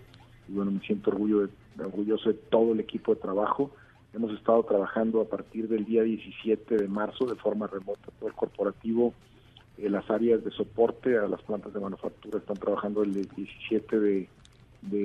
[0.48, 3.70] Y bueno, me siento orgullo de, orgulloso de todo el equipo de trabajo.
[4.14, 8.34] Hemos estado trabajando a partir del día 17 de marzo de forma remota, todo el
[8.34, 9.14] corporativo
[9.78, 14.28] eh, las áreas de soporte a las plantas de manufactura están trabajando el 17 de,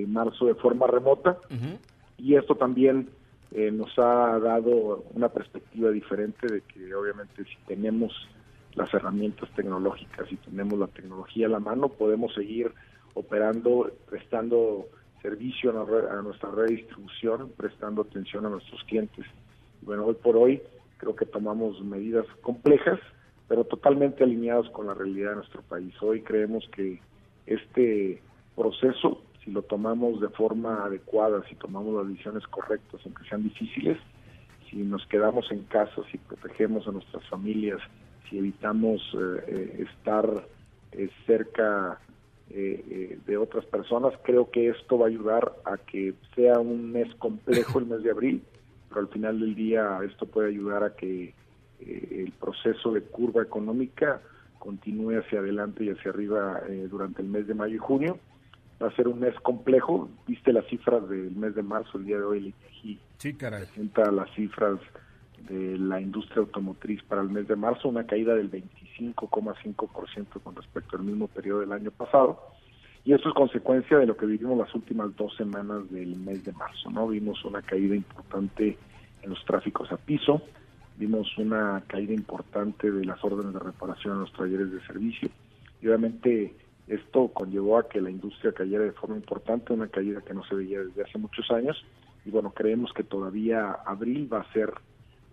[0.08, 1.38] marzo de forma remota
[2.18, 3.10] y esto también
[3.52, 8.12] eh, nos ha dado una perspectiva diferente de que obviamente si tenemos
[8.76, 12.72] las herramientas tecnológicas y tenemos la tecnología a la mano podemos seguir
[13.14, 14.88] operando, prestando
[15.22, 19.26] servicio a, a nuestra red distribución, prestando atención a nuestros clientes.
[19.82, 20.62] Bueno, hoy por hoy
[20.98, 23.00] creo que tomamos medidas complejas,
[23.48, 25.94] pero totalmente alineados con la realidad de nuestro país.
[26.02, 27.00] Hoy creemos que
[27.46, 28.22] este
[28.56, 33.98] proceso, si lo tomamos de forma adecuada, si tomamos las decisiones correctas, aunque sean difíciles,
[34.70, 37.80] si nos quedamos en casa, si protegemos a nuestras familias,
[38.34, 40.48] si evitamos eh, eh, estar
[40.92, 42.00] eh, cerca
[42.50, 47.80] de otras personas, creo que esto va a ayudar a que sea un mes complejo
[47.80, 48.44] el mes de abril,
[48.90, 51.34] pero al final del día esto puede ayudar a que
[51.80, 54.22] eh, el proceso de curva económica
[54.60, 58.20] continúe hacia adelante y hacia arriba eh, durante el mes de mayo y junio.
[58.80, 60.10] Va a ser un mes complejo.
[60.28, 64.12] Viste las cifras del mes de marzo, el día de hoy el INEGI sí, presenta
[64.12, 64.80] las cifras
[65.50, 70.98] de la industria automotriz para el mes de marzo, una caída del 25,5% con respecto
[70.98, 72.40] al mismo periodo del año pasado.
[73.06, 76.54] Y esto es consecuencia de lo que vivimos las últimas dos semanas del mes de
[76.54, 77.08] marzo, ¿no?
[77.10, 78.78] Vimos una caída importante
[79.22, 80.42] en los tráficos a piso,
[80.98, 85.30] vimos una caída importante de las órdenes de reparación en los talleres de servicio
[85.82, 86.54] y obviamente
[86.88, 90.56] esto conllevó a que la industria cayera de forma importante, una caída que no se
[90.56, 91.84] veía desde hace muchos años
[92.26, 94.74] y bueno, creemos que todavía abril va a ser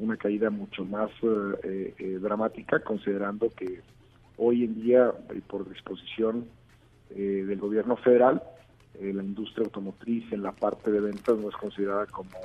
[0.01, 3.81] una caída mucho más eh, eh, dramática considerando que
[4.37, 6.47] hoy en día y por disposición
[7.11, 8.43] eh, del gobierno federal
[9.01, 12.37] la industria automotriz en la parte de ventas no es considerada como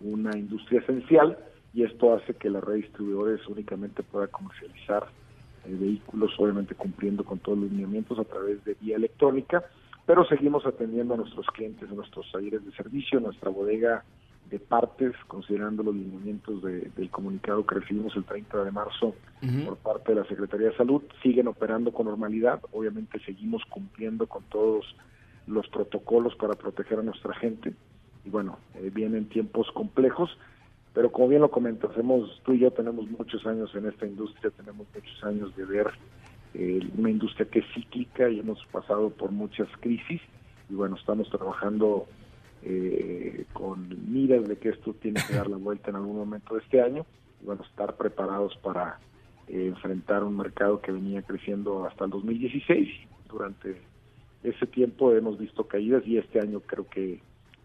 [0.00, 1.36] una industria esencial
[1.74, 5.08] y esto hace que la red de distribuidores únicamente pueda comercializar
[5.64, 9.64] eh, vehículos, obviamente cumpliendo con todos los lineamientos a través de vía electrónica,
[10.06, 14.04] pero seguimos atendiendo a nuestros clientes, a nuestros talleres de servicio, nuestra bodega
[14.50, 19.14] de partes, considerando los lineamientos del comunicado que recibimos el 30 de marzo
[19.64, 24.42] por parte de la Secretaría de Salud, siguen operando con normalidad, obviamente seguimos cumpliendo con
[24.44, 24.96] todos
[25.46, 27.74] los protocolos para proteger a nuestra gente.
[28.24, 30.30] Y bueno, eh, vienen tiempos complejos,
[30.94, 34.50] pero como bien lo comentas, hemos, tú y yo tenemos muchos años en esta industria,
[34.50, 35.88] tenemos muchos años de ver
[36.54, 40.20] eh, una industria que es cíclica y hemos pasado por muchas crisis.
[40.70, 42.06] Y bueno, estamos trabajando
[42.70, 46.60] eh, con miras de que esto tiene que dar la vuelta en algún momento de
[46.60, 47.06] este año
[47.40, 48.98] y bueno, estar preparados para
[49.46, 52.88] eh, enfrentar un mercado que venía creciendo hasta el 2016.
[53.26, 53.80] Durante
[54.42, 57.22] ese tiempo hemos visto caídas y este año creo que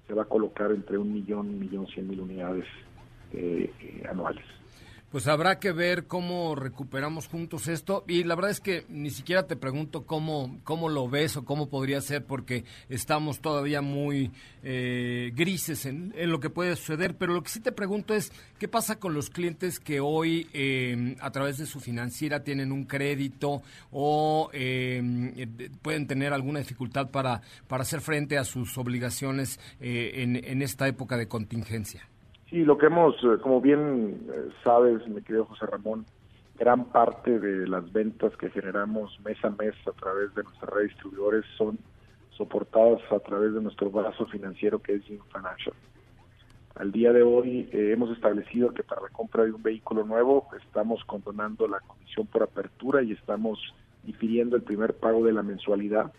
[0.08, 2.66] se va a colocar entre un millón, un millón cien mil unidades
[3.34, 3.70] eh,
[4.10, 4.46] anuales.
[5.14, 9.46] Pues habrá que ver cómo recuperamos juntos esto y la verdad es que ni siquiera
[9.46, 14.32] te pregunto cómo, cómo lo ves o cómo podría ser porque estamos todavía muy
[14.64, 18.68] eh, grises en, lo que puede suceder, pero lo que sí te pregunto es qué
[18.68, 23.62] pasa con los clientes que hoy eh, a través de su financiera tienen un crédito
[23.92, 24.50] o
[25.84, 31.18] pueden tener alguna dificultad para, para hacer frente a sus obligaciones en, en esta época
[31.18, 32.10] de contingencia.
[32.54, 36.06] Sí, lo que hemos, eh, como bien eh, sabes, mi querido José Ramón,
[36.56, 40.92] gran parte de las ventas que generamos mes a mes a través de nuestra red
[40.92, 41.80] de son
[42.38, 45.74] soportadas a través de nuestro brazo financiero que es Financial.
[46.76, 50.48] Al día de hoy eh, hemos establecido que para la compra de un vehículo nuevo
[50.64, 53.58] estamos condonando la comisión por apertura y estamos
[54.04, 56.14] difiriendo el primer pago de la mensualidad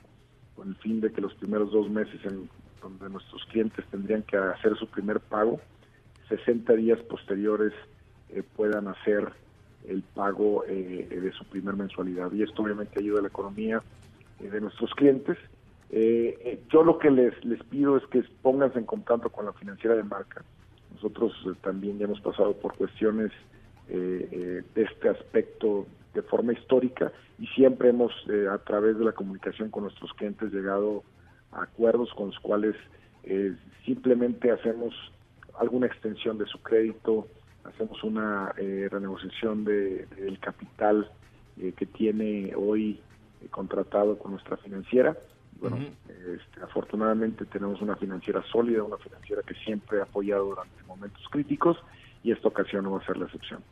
[0.57, 2.51] con el fin de que los primeros dos meses en
[2.83, 5.61] donde nuestros clientes tendrían que hacer su primer pago
[6.29, 7.73] 60 días posteriores
[8.31, 9.33] eh, puedan hacer
[9.87, 12.33] el pago eh, de su primer mensualidad.
[12.33, 13.83] Y esto obviamente ayuda a la economía
[14.41, 15.39] eh, de nuestros clientes.
[15.91, 19.53] Eh, eh, yo lo que les, les pido es que pónganse en contacto con la
[19.53, 20.43] financiera de marca.
[20.93, 21.33] Nosotros
[21.63, 23.33] también ya hemos pasado por cuestiones
[23.87, 28.13] de este aspecto de forma histórica y siempre hemos,
[28.51, 31.03] a través de la comunicación con nuestros clientes, llegado
[31.53, 32.77] a acuerdos con los cuales
[33.85, 34.95] simplemente hacemos
[35.59, 37.29] alguna extensión de su crédito,
[37.65, 41.11] hacemos una eh, renegociación de, del capital
[41.59, 43.01] eh, que tiene hoy
[43.43, 45.17] eh, contratado con nuestra financiera.
[45.61, 51.23] Bueno, este, afortunadamente tenemos una financiera sólida, una financiera que siempre ha apoyado durante momentos
[51.31, 51.79] críticos
[52.23, 53.63] y esta ocasión no va a ser la excepción.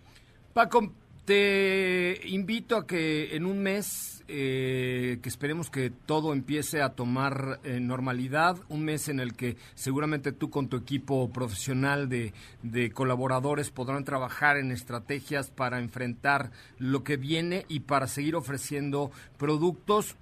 [0.55, 0.92] Paco,
[1.24, 7.61] te invito a que en un mes, eh, que esperemos que todo empiece a tomar
[7.62, 12.32] eh, normalidad, un mes en el que seguramente tú con tu equipo profesional de,
[12.62, 19.12] de colaboradores podrán trabajar en estrategias para enfrentar lo que viene y para seguir ofreciendo
[19.38, 20.16] productos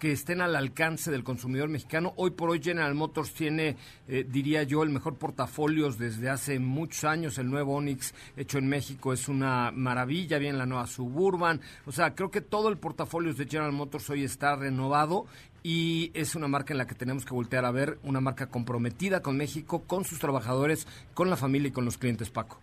[0.00, 2.14] que estén al alcance del consumidor mexicano.
[2.16, 3.76] Hoy por hoy General Motors tiene,
[4.08, 7.38] eh, diría yo, el mejor portafolio desde hace muchos años.
[7.38, 11.60] El nuevo Onix hecho en México es una maravilla, bien la nueva Suburban.
[11.86, 15.26] O sea, creo que todo el portafolio de General Motors hoy está renovado
[15.62, 19.20] y es una marca en la que tenemos que voltear a ver, una marca comprometida
[19.20, 22.58] con México, con sus trabajadores, con la familia y con los clientes, Paco.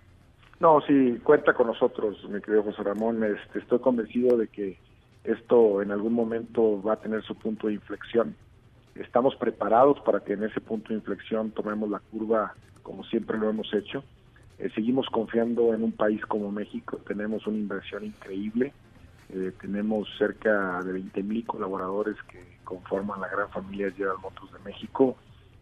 [0.60, 3.24] No, sí, cuenta con nosotros, mi querido José Ramón.
[3.24, 4.80] Este, estoy convencido de que
[5.28, 8.36] esto en algún momento va a tener su punto de inflexión.
[8.96, 13.50] Estamos preparados para que en ese punto de inflexión tomemos la curva como siempre lo
[13.50, 14.04] hemos hecho.
[14.58, 18.72] Eh, seguimos confiando en un país como México, tenemos una inversión increíble,
[19.30, 24.60] eh, tenemos cerca de 20 mil colaboradores que conforman la gran familia General Motors de
[24.60, 25.18] México,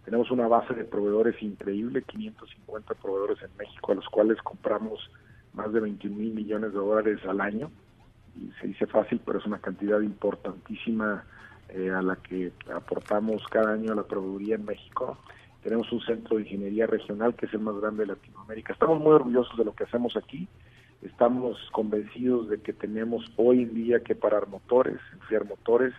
[0.05, 5.09] tenemos una base de proveedores increíble, 550 proveedores en México, a los cuales compramos
[5.53, 7.71] más de 21 mil millones de dólares al año
[8.59, 11.23] se dice fácil, pero es una cantidad importantísima
[11.69, 15.17] eh, a la que aportamos cada año a la proveeduría en México.
[15.63, 18.73] Tenemos un centro de ingeniería regional que es el más grande de Latinoamérica.
[18.73, 20.47] Estamos muy orgullosos de lo que hacemos aquí.
[21.01, 25.93] Estamos convencidos de que tenemos hoy en día que parar motores, enfriar motores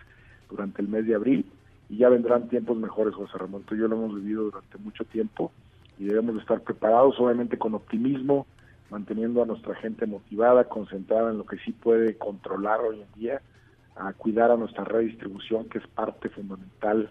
[0.49, 1.45] durante el mes de abril
[1.89, 3.63] y ya vendrán tiempos mejores, José Ramón.
[3.63, 5.51] Tú y yo lo hemos vivido durante mucho tiempo
[5.97, 8.45] y debemos de estar preparados, obviamente con optimismo,
[8.89, 13.41] manteniendo a nuestra gente motivada, concentrada en lo que sí puede controlar hoy en día,
[13.95, 17.09] a cuidar a nuestra redistribución, que es parte fundamental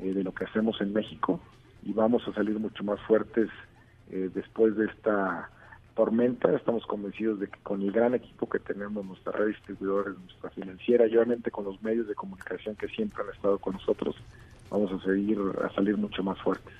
[0.00, 1.40] eh, de lo que hacemos en México,
[1.84, 3.50] y vamos a salir mucho más fuertes
[4.10, 5.50] eh, después de esta
[5.94, 6.54] tormenta.
[6.54, 11.06] Estamos convencidos de que con el gran equipo que tenemos, nuestra red distribuidores, nuestra financiera,
[11.06, 14.16] y obviamente con los medios de comunicación que siempre han estado con nosotros,
[14.70, 16.74] vamos a seguir a salir mucho más fuertes.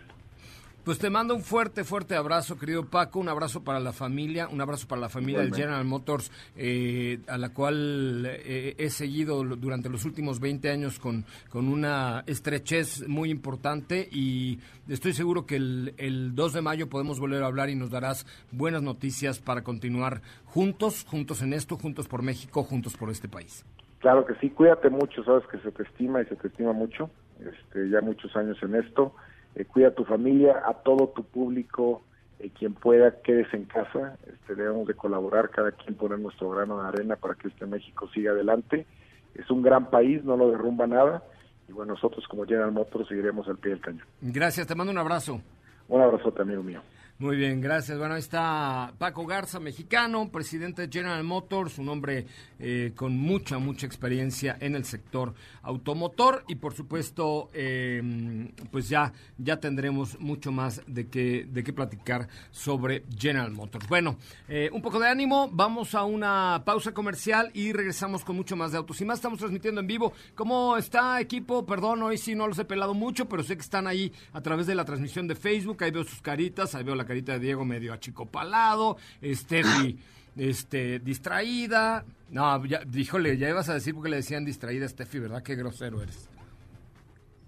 [0.84, 4.60] Pues te mando un fuerte, fuerte abrazo, querido Paco, un abrazo para la familia, un
[4.60, 5.62] abrazo para la familia de Igualmente.
[5.62, 11.24] General Motors, eh, a la cual eh, he seguido durante los últimos 20 años con,
[11.50, 17.20] con una estrechez muy importante y estoy seguro que el, el 2 de mayo podemos
[17.20, 22.08] volver a hablar y nos darás buenas noticias para continuar juntos, juntos en esto, juntos
[22.08, 23.64] por México, juntos por este país.
[24.00, 27.08] Claro que sí, cuídate mucho, sabes que se te estima y se te estima mucho,
[27.38, 29.14] este, ya muchos años en esto.
[29.54, 32.02] Eh, cuida a tu familia, a todo tu público,
[32.38, 34.16] eh, quien pueda, quédese en casa.
[34.26, 38.08] Este, debemos de colaborar, cada quien poner nuestro grano de arena para que este México
[38.12, 38.86] siga adelante.
[39.34, 41.22] Es un gran país, no lo derrumba nada.
[41.68, 44.06] Y bueno, nosotros como General Motors seguiremos al pie del cañón.
[44.20, 45.40] Gracias, te mando un abrazo.
[45.88, 46.80] Un abrazote, amigo mío.
[47.22, 47.96] Muy bien, gracias.
[47.98, 52.26] Bueno, ahí está Paco Garza, mexicano, presidente de General Motors, un hombre
[52.58, 55.32] eh, con mucha, mucha experiencia en el sector
[55.62, 61.72] automotor y por supuesto, eh, pues ya, ya tendremos mucho más de qué, de qué
[61.72, 63.86] platicar sobre General Motors.
[63.86, 64.16] Bueno,
[64.48, 68.72] eh, un poco de ánimo, vamos a una pausa comercial y regresamos con mucho más
[68.72, 69.18] de autos y más.
[69.18, 70.12] Estamos transmitiendo en vivo.
[70.34, 71.64] ¿Cómo está equipo?
[71.64, 74.66] Perdón, hoy sí no los he pelado mucho, pero sé que están ahí a través
[74.66, 75.84] de la transmisión de Facebook.
[75.84, 79.98] Ahí veo sus caritas, ahí veo la carita de Diego medio achicopalado, Steffi
[80.36, 82.04] este, distraída.
[82.30, 85.42] No, ya, híjole, ya ibas a decir porque le decían distraída a Steffi, ¿verdad?
[85.42, 86.30] Qué grosero eres.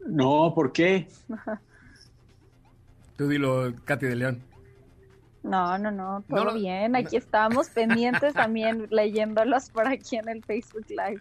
[0.06, 1.08] No, ¿por qué?
[3.16, 4.42] Tú dilo, Katy de León.
[5.44, 6.96] No, no, no, todo No, bien.
[6.96, 11.20] Aquí estamos pendientes también leyéndolos por aquí en el Facebook Live.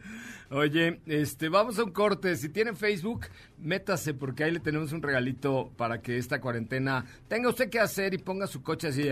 [0.50, 2.36] Oye, este, vamos a un corte.
[2.38, 7.50] Si tienen Facebook, métase porque ahí le tenemos un regalito para que esta cuarentena tenga
[7.50, 9.10] usted que hacer y ponga su coche así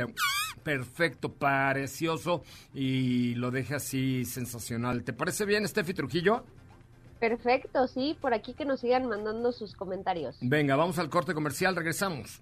[0.64, 2.44] perfecto, precioso
[2.74, 5.04] y lo deje así sensacional.
[5.04, 6.46] ¿Te parece bien, Steffi Trujillo?
[7.20, 10.38] Perfecto, sí, por aquí que nos sigan mandando sus comentarios.
[10.42, 12.42] Venga, vamos al corte comercial, regresamos.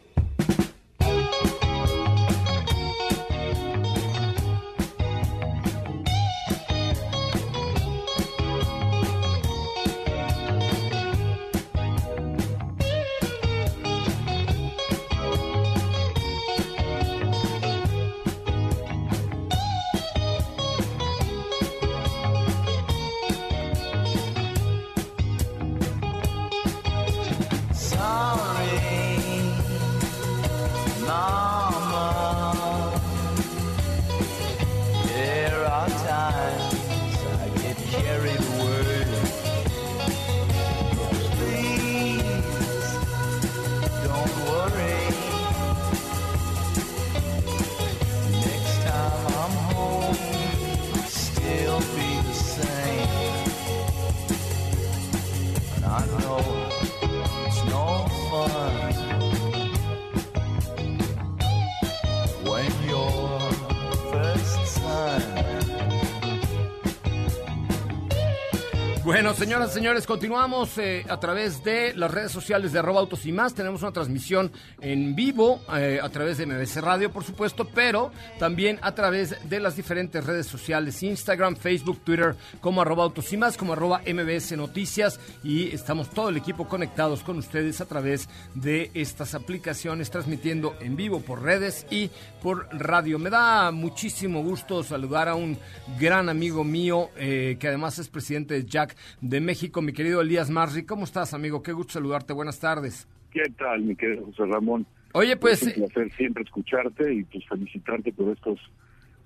[69.51, 73.33] Señoras y señores, continuamos eh, a través de las redes sociales de arroba autos y
[73.33, 73.53] más.
[73.53, 74.49] Tenemos una transmisión
[74.79, 79.59] en vivo eh, a través de MBC Radio, por supuesto, pero también a través de
[79.59, 84.53] las diferentes redes sociales, Instagram, Facebook, Twitter, como arroba autos y más, como arroba MBS
[84.55, 85.19] Noticias.
[85.43, 90.95] Y estamos todo el equipo conectados con ustedes a través de estas aplicaciones, transmitiendo en
[90.95, 92.09] vivo por redes y
[92.41, 93.19] por radio.
[93.19, 95.57] Me da muchísimo gusto saludar a un
[95.99, 100.49] gran amigo mío, eh, que además es presidente de Jack de México, mi querido Elías
[100.49, 100.85] Marri.
[100.85, 101.61] ¿Cómo estás, amigo?
[101.61, 102.33] Qué gusto saludarte.
[102.33, 103.07] Buenas tardes.
[103.31, 104.85] ¿Qué tal, mi querido José Ramón?
[105.13, 105.63] Oye, pues...
[105.63, 108.59] Es un placer siempre escucharte y pues felicitarte por estos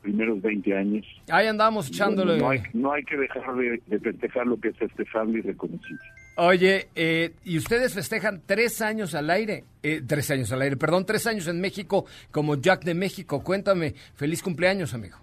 [0.02, 1.06] primeros 20 años.
[1.30, 2.38] Ahí andamos echándole.
[2.38, 6.02] No hay, no hay que dejar de, de festejar lo que es festejable y reconocible.
[6.38, 11.06] Oye, eh, y ustedes festejan tres años al aire, eh, tres años al aire, perdón,
[11.06, 13.42] tres años en México como Jack de México.
[13.42, 15.18] Cuéntame, feliz cumpleaños, amigo.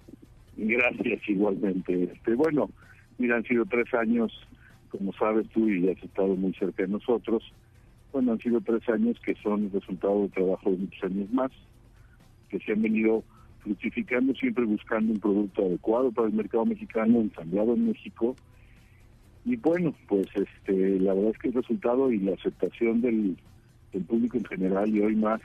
[0.56, 2.04] Gracias igualmente.
[2.04, 2.70] Este, bueno,
[3.18, 4.32] mira, han sido tres años,
[4.92, 7.42] como sabes tú y has estado muy cerca de nosotros.
[8.12, 11.50] Bueno, han sido tres años que son el resultado del trabajo de muchos años más,
[12.50, 13.24] que se han venido
[13.60, 18.36] fructificando siempre buscando un producto adecuado para el mercado mexicano, ensamblado en México.
[19.46, 23.36] Y bueno, pues este, la verdad es que el resultado y la aceptación del,
[23.92, 25.40] del público en general y hoy más,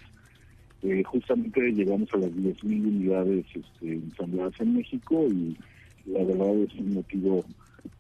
[0.84, 5.58] eh, justamente llegamos a las 10.000 unidades este, ensambladas en México y
[6.06, 7.45] la verdad es un motivo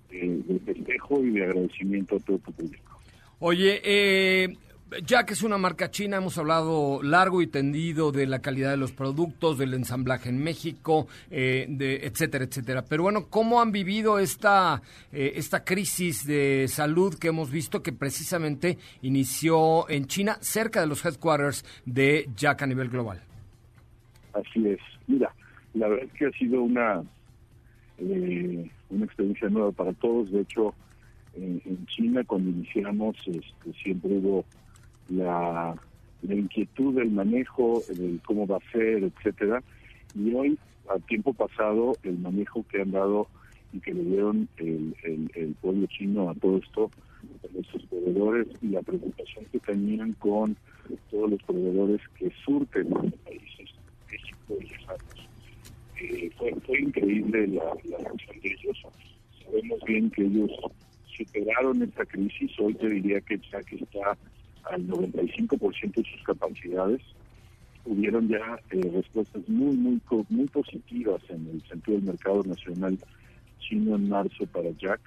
[0.09, 2.99] de festejo y de agradecimiento a todo tu público.
[3.39, 4.57] Oye, eh,
[5.05, 8.93] Jack es una marca china, hemos hablado largo y tendido de la calidad de los
[8.93, 12.85] productos, del ensamblaje en México, eh, de, etcétera, etcétera.
[12.87, 14.81] Pero bueno, ¿cómo han vivido esta,
[15.11, 20.87] eh, esta crisis de salud que hemos visto que precisamente inició en China, cerca de
[20.87, 23.21] los headquarters de Jack a nivel global?
[24.33, 24.79] Así es.
[25.07, 25.33] Mira,
[25.73, 27.03] la verdad es que ha sido una,
[27.99, 30.31] eh, una experiencia nueva para todos.
[30.31, 30.73] De hecho,
[31.35, 34.45] en, China cuando iniciamos este, siempre hubo
[35.09, 35.75] la,
[36.23, 39.63] inquietud del manejo, del cómo va a ser, etcétera.
[40.15, 40.57] Y hoy,
[40.89, 43.27] a tiempo pasado, el manejo que han dado
[43.73, 46.91] y que le dieron el, el, el pueblo chino a todo esto,
[47.43, 50.55] a estos proveedores y la preocupación que tenían con
[51.11, 53.69] todos los proveedores que surten los países,
[54.09, 55.16] México y lejanos.
[55.99, 58.77] Eh, fue, fue increíble la, la de ellos.
[59.43, 60.51] Sabemos bien que ellos
[61.17, 62.51] superaron esta crisis.
[62.59, 64.17] Hoy te diría que Jack está
[64.71, 67.01] al 95% de sus capacidades.
[67.85, 72.97] Hubieron ya eh, respuestas muy, muy, muy positivas en el sentido del mercado nacional
[73.59, 74.99] chino en marzo para Jack,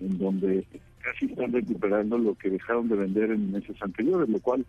[0.00, 0.66] en donde
[1.00, 4.64] casi están recuperando lo que dejaron de vender en meses anteriores, lo cual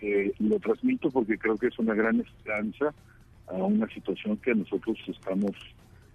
[0.00, 2.92] eh, lo transmito porque creo que es una gran esperanza
[3.48, 5.52] a una situación que nosotros estamos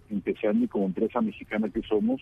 [0.10, 2.22] empezando y como empresa mexicana que somos,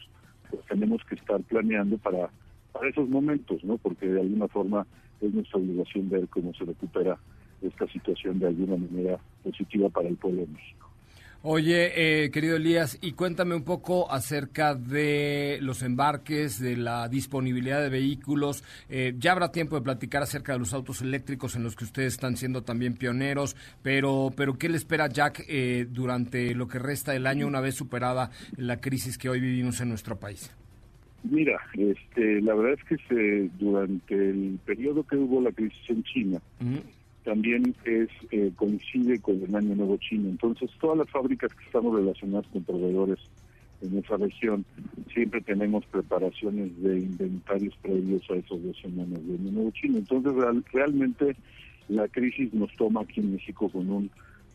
[0.50, 2.30] pues tenemos que estar planeando para,
[2.72, 3.78] para esos momentos, ¿no?
[3.78, 4.86] Porque de alguna forma
[5.22, 7.18] es nuestra obligación ver cómo se recupera
[7.62, 10.89] esta situación de alguna manera positiva para el pueblo de México.
[11.42, 17.82] Oye, eh, querido Elías, y cuéntame un poco acerca de los embarques, de la disponibilidad
[17.82, 18.62] de vehículos.
[18.90, 22.12] Eh, ya habrá tiempo de platicar acerca de los autos eléctricos en los que ustedes
[22.12, 27.14] están siendo también pioneros, pero, pero ¿qué le espera Jack eh, durante lo que resta
[27.14, 30.54] del año una vez superada la crisis que hoy vivimos en nuestro país?
[31.24, 36.04] Mira, este, la verdad es que se, durante el periodo que hubo la crisis en
[36.04, 36.42] China,
[37.24, 40.30] también es eh, coincide con el Año Nuevo Chino.
[40.30, 43.20] Entonces, todas las fábricas que estamos relacionadas con proveedores
[43.82, 44.66] en esa región,
[45.14, 49.98] siempre tenemos preparaciones de inventarios previos a esos dos semanas de Año Nuevo Chino.
[49.98, 51.36] Entonces, real- realmente
[51.88, 54.12] la crisis nos toma aquí en México con un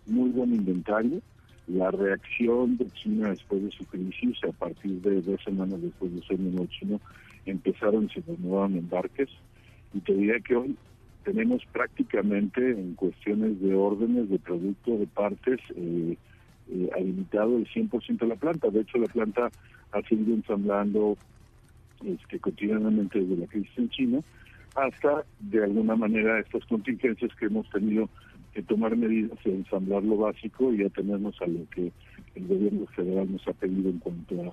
[0.06, 1.20] muy buen inventario.
[1.66, 6.20] La reacción de China después de su crisis, a partir de dos semanas después de
[6.20, 7.00] ese Año Nuevo Chino,
[7.46, 9.30] empezaron y se renovaron embarques.
[9.94, 10.76] Y te diría que hoy
[11.24, 16.16] tenemos prácticamente en cuestiones de órdenes, de producto, de partes, eh,
[16.70, 18.68] eh, habilitado el 100% de la planta.
[18.68, 19.50] De hecho, la planta
[19.92, 21.16] ha seguido ensamblando
[22.04, 24.20] este, cotidianamente desde la crisis en China
[24.74, 28.08] hasta, de alguna manera, estas contingencias que hemos tenido
[28.52, 31.92] que tomar medidas de ensamblar lo básico y atenernos a lo que
[32.34, 34.52] el gobierno federal nos ha pedido en cuanto a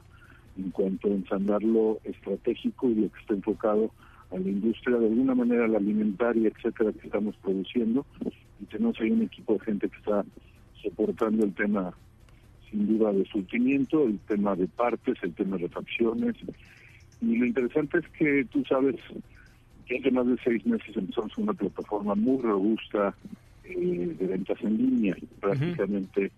[0.58, 3.90] en cuanto a ensamblar lo estratégico y lo que está enfocado
[4.32, 8.06] a la industria, de alguna manera la alimentaria, etcétera, que estamos produciendo.
[8.60, 10.24] Y tenemos ahí un equipo de gente que está
[10.82, 11.94] soportando el tema,
[12.70, 16.36] sin duda, de surtimiento, el tema de partes, el tema de refacciones.
[17.22, 18.96] Y lo interesante es que tú sabes
[19.86, 23.14] que hace más de seis meses empezamos una plataforma muy robusta
[23.64, 25.16] eh, de ventas en línea.
[25.40, 26.32] Prácticamente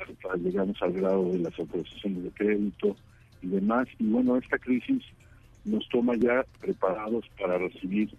[0.00, 2.96] hasta llegamos al grado de las autorizaciones de crédito
[3.42, 3.88] y demás.
[3.98, 5.02] Y bueno, esta crisis
[5.70, 8.10] nos toma ya preparados para recibir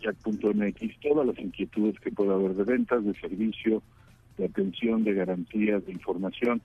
[0.00, 3.82] Jack.mx todas las inquietudes que pueda haber de ventas, de servicio,
[4.36, 6.60] de atención, de garantías, de información.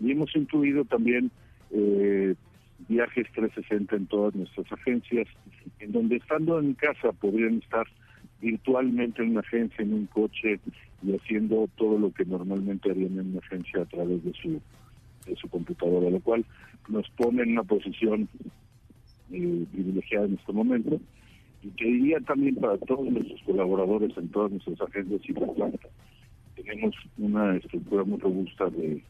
[0.00, 1.30] Y hemos incluido también
[1.70, 2.34] eh,
[2.88, 5.28] viajes 360 en todas nuestras agencias,
[5.78, 7.86] en donde estando en casa podrían estar
[8.40, 10.58] virtualmente en una agencia, en un coche
[11.02, 14.60] y haciendo todo lo que normalmente harían en una agencia a través de su
[15.26, 16.44] de su computadora, lo cual
[16.88, 18.28] nos pone en una posición
[19.32, 21.00] eh, privilegiada en este momento.
[21.62, 25.88] Y te diría también para todos nuestros colaboradores en todas nuestras agencias y la planta,
[26.56, 29.02] tenemos una estructura muy robusta de,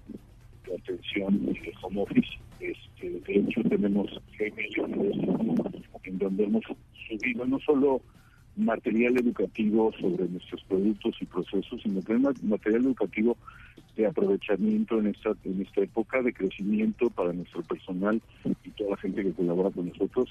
[0.75, 2.29] atención y de home office.
[2.61, 5.61] Este, de hecho, tenemos Gmail
[6.05, 6.65] en donde hemos
[7.09, 8.01] subido no solo
[8.57, 13.37] material educativo sobre nuestros productos y procesos, sino también ma- material educativo
[13.97, 18.21] de aprovechamiento en esta en esta época de crecimiento para nuestro personal
[18.65, 20.29] y toda la gente que colabora con nosotros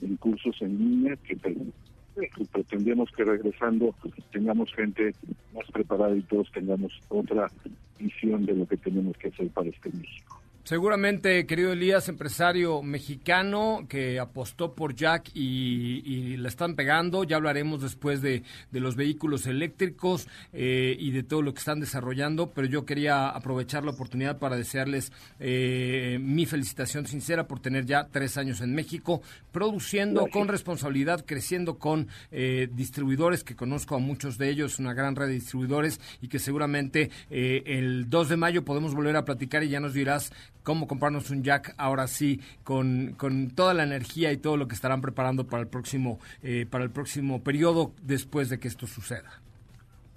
[0.00, 3.94] en cursos en línea que, que pretendemos que regresando
[4.32, 5.14] tengamos gente
[5.54, 7.50] más preparada y todos tengamos otra
[7.98, 10.40] visión de lo que tenemos que hacer para este México.
[10.68, 17.24] Seguramente, querido Elías, empresario mexicano que apostó por Jack y, y la están pegando.
[17.24, 21.80] Ya hablaremos después de, de los vehículos eléctricos eh, y de todo lo que están
[21.80, 25.10] desarrollando, pero yo quería aprovechar la oportunidad para desearles
[25.40, 30.34] eh, mi felicitación sincera por tener ya tres años en México, produciendo Gracias.
[30.34, 35.28] con responsabilidad, creciendo con eh, distribuidores, que conozco a muchos de ellos, una gran red
[35.28, 39.70] de distribuidores, y que seguramente eh, el 2 de mayo podemos volver a platicar y
[39.70, 40.30] ya nos dirás
[40.68, 44.74] cómo comprarnos un Jack ahora sí, con, con toda la energía y todo lo que
[44.74, 49.40] estarán preparando para el próximo, eh, para el próximo periodo después de que esto suceda.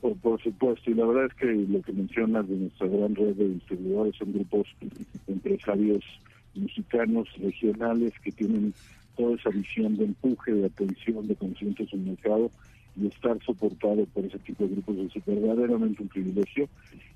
[0.01, 3.33] Por, por supuesto, y la verdad es que lo que mencionas de nuestra gran red
[3.33, 4.67] de distribuidores son grupos
[5.27, 6.03] empresarios
[6.53, 8.73] mexicanos, regionales, que tienen
[9.15, 12.51] toda esa visión de empuje, de atención, de conocimiento de su mercado,
[12.97, 16.67] y estar soportado por ese tipo de grupos es verdaderamente un privilegio.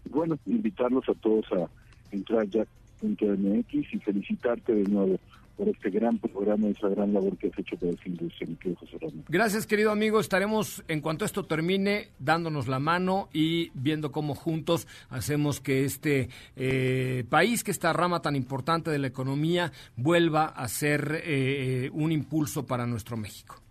[0.05, 1.67] Y bueno, invitarlos a todos a
[2.13, 2.65] entrar a
[3.01, 5.19] jack.mx y felicitarte de nuevo
[5.57, 8.55] por este gran programa y esa gran labor que has hecho para esa industria, mi
[8.55, 9.23] querido José Ramón.
[9.29, 10.19] Gracias, querido amigo.
[10.19, 16.29] Estaremos, en cuanto esto termine, dándonos la mano y viendo cómo juntos hacemos que este
[16.57, 22.11] eh, país, que esta rama tan importante de la economía, vuelva a ser eh, un
[22.11, 23.64] impulso para nuestro México.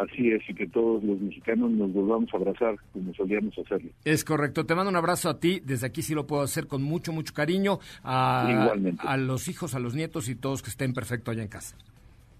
[0.00, 3.90] Así es, y que todos los mexicanos nos volvamos a abrazar como solíamos hacerlo.
[4.06, 4.64] Es correcto.
[4.64, 5.60] Te mando un abrazo a ti.
[5.62, 7.80] Desde aquí sí lo puedo hacer con mucho, mucho cariño.
[8.02, 9.02] A, Igualmente.
[9.06, 11.76] a los hijos, a los nietos y todos que estén perfecto allá en casa.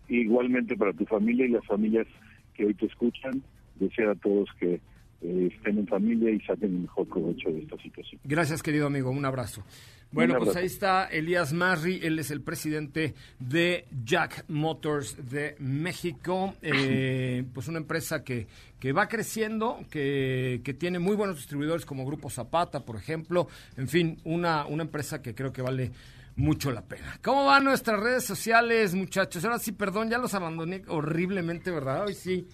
[0.08, 2.06] Igualmente para tu familia y las familias
[2.54, 3.42] que hoy te escuchan,
[3.74, 4.80] desear a todos que
[5.22, 8.20] eh, estén en familia y saquen el mejor provecho de esta situación.
[8.24, 9.10] Gracias, querido amigo.
[9.10, 9.64] Un abrazo.
[10.12, 16.54] Bueno, pues ahí está Elías Marri, él es el presidente de Jack Motors de México,
[16.62, 18.48] eh, pues una empresa que,
[18.80, 23.46] que va creciendo, que, que tiene muy buenos distribuidores como Grupo Zapata, por ejemplo,
[23.76, 25.92] en fin, una, una empresa que creo que vale
[26.34, 27.20] mucho la pena.
[27.22, 29.44] ¿Cómo van nuestras redes sociales, muchachos?
[29.44, 32.06] Ahora sí, perdón, ya los abandoné horriblemente, ¿verdad?
[32.06, 32.48] Hoy sí.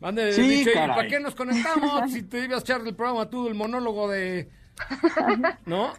[0.00, 0.96] Van de Sí, dicho, ¿y caray.
[0.96, 2.10] ¿para qué nos conectamos?
[2.12, 4.48] si te ibas a echar el programa tú, el monólogo de...
[5.66, 5.92] ¿No?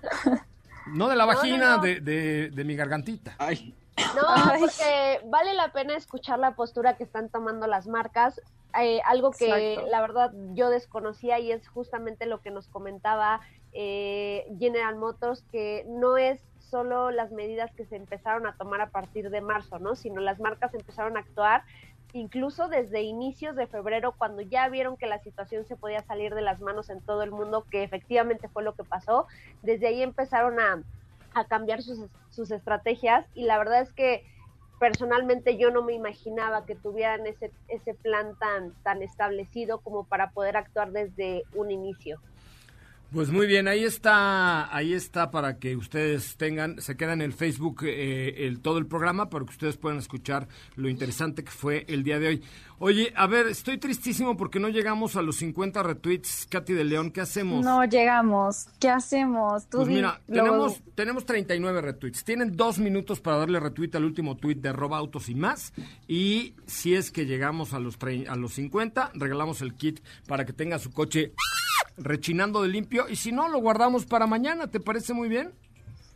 [0.88, 1.84] No de la No, vagina, no, no.
[1.84, 3.36] De, de, de mi gargantita.
[3.38, 3.76] Ay,
[4.16, 8.42] No, porque vale la pena escuchar la postura que están tomando las marcas.
[8.80, 9.90] Eh, algo que Exacto.
[9.92, 13.42] la verdad yo desconocía y es justamente lo que nos comentaba
[13.74, 18.90] eh, General Motors, que no es solo las medidas que se empezaron a tomar a
[18.90, 19.96] partir de marzo, ¿no?
[19.96, 21.64] Sino las marcas empezaron a actuar
[22.14, 26.42] incluso desde inicios de febrero, cuando ya vieron que la situación se podía salir de
[26.42, 29.28] las manos en todo el mundo, que efectivamente fue lo que pasó,
[29.62, 30.84] desde ahí empezaron a,
[31.48, 34.26] cambiar sus, sus estrategias y la verdad es que
[34.80, 40.32] personalmente yo no me imaginaba que tuvieran ese, ese plan tan, tan establecido como para
[40.32, 42.20] poder actuar desde un inicio.
[43.12, 47.34] Pues muy bien, ahí está, ahí está para que ustedes tengan, se queda en el
[47.34, 51.86] Facebook eh, el, todo el programa para que ustedes puedan escuchar lo interesante que fue
[51.88, 52.44] el día de hoy.
[52.78, 57.10] Oye, a ver, estoy tristísimo porque no llegamos a los 50 retweets, Katy de León,
[57.10, 57.66] ¿qué hacemos?
[57.66, 58.68] No llegamos.
[58.80, 59.68] ¿Qué hacemos?
[59.70, 62.24] Tú Pues mira, lo- tenemos, tenemos 39 retweets.
[62.24, 65.74] Tienen dos minutos para darle retweet al último tweet de arroba autos y más.
[66.08, 67.98] Y si es que llegamos a los,
[68.28, 71.34] a los 50, regalamos el kit para que tenga su coche
[72.00, 73.10] rechinando de limpio.
[73.10, 74.68] Y si no, lo guardamos para mañana.
[74.68, 75.54] ¿Te parece muy bien?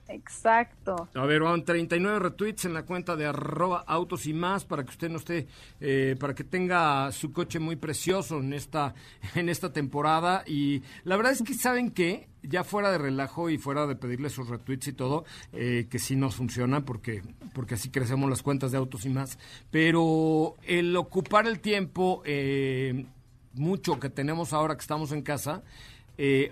[0.07, 1.07] Exacto.
[1.13, 4.89] A ver, van 39 retweets en la cuenta de arroba autos y más para que
[4.89, 5.47] usted no esté,
[5.79, 8.93] eh, para que tenga su coche muy precioso en esta,
[9.35, 10.43] en esta temporada.
[10.45, 14.29] Y la verdad es que saben que ya fuera de relajo y fuera de pedirle
[14.29, 15.23] sus retweets y todo,
[15.53, 17.23] eh, que sí nos funciona porque,
[17.53, 19.39] porque así crecemos las cuentas de autos y más.
[19.71, 23.05] Pero el ocupar el tiempo, eh,
[23.53, 25.63] mucho que tenemos ahora que estamos en casa,
[26.17, 26.51] eh,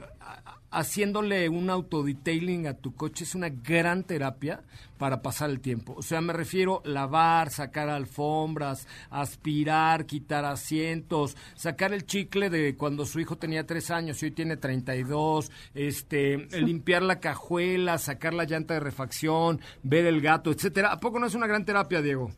[0.71, 4.63] haciéndole un autodetailing a tu coche es una gran terapia
[4.97, 5.93] para pasar el tiempo.
[5.97, 13.05] O sea, me refiero lavar, sacar alfombras, aspirar, quitar asientos, sacar el chicle de cuando
[13.05, 18.45] su hijo tenía tres años y hoy tiene 32, este, limpiar la cajuela, sacar la
[18.45, 20.93] llanta de refacción, ver el gato, etcétera.
[20.93, 22.31] ¿A poco no es una gran terapia, Diego?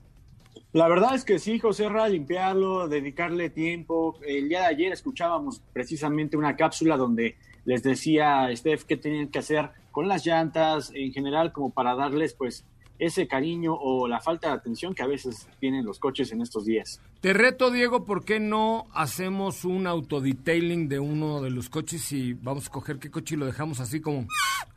[0.74, 4.18] La verdad es que sí, José Ra, limpiarlo, dedicarle tiempo.
[4.26, 9.38] El día de ayer escuchábamos precisamente una cápsula donde les decía Steph qué tenían que
[9.38, 12.66] hacer con las llantas en general como para darles pues
[12.98, 16.66] ese cariño o la falta de atención que a veces tienen los coches en estos
[16.66, 17.00] días.
[17.22, 22.34] Te reto, Diego, ¿por qué no hacemos un autodetailing de uno de los coches y
[22.34, 24.26] vamos a coger qué coche y lo dejamos así como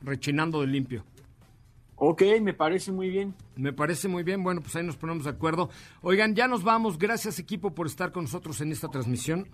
[0.03, 1.05] rechinando de limpio?
[1.97, 3.35] Ok, me parece muy bien.
[3.57, 4.43] Me parece muy bien.
[4.43, 5.71] Bueno, pues ahí nos ponemos de acuerdo.
[6.03, 6.99] Oigan, ya nos vamos.
[6.99, 9.49] Gracias, equipo, por estar con nosotros en esta transmisión.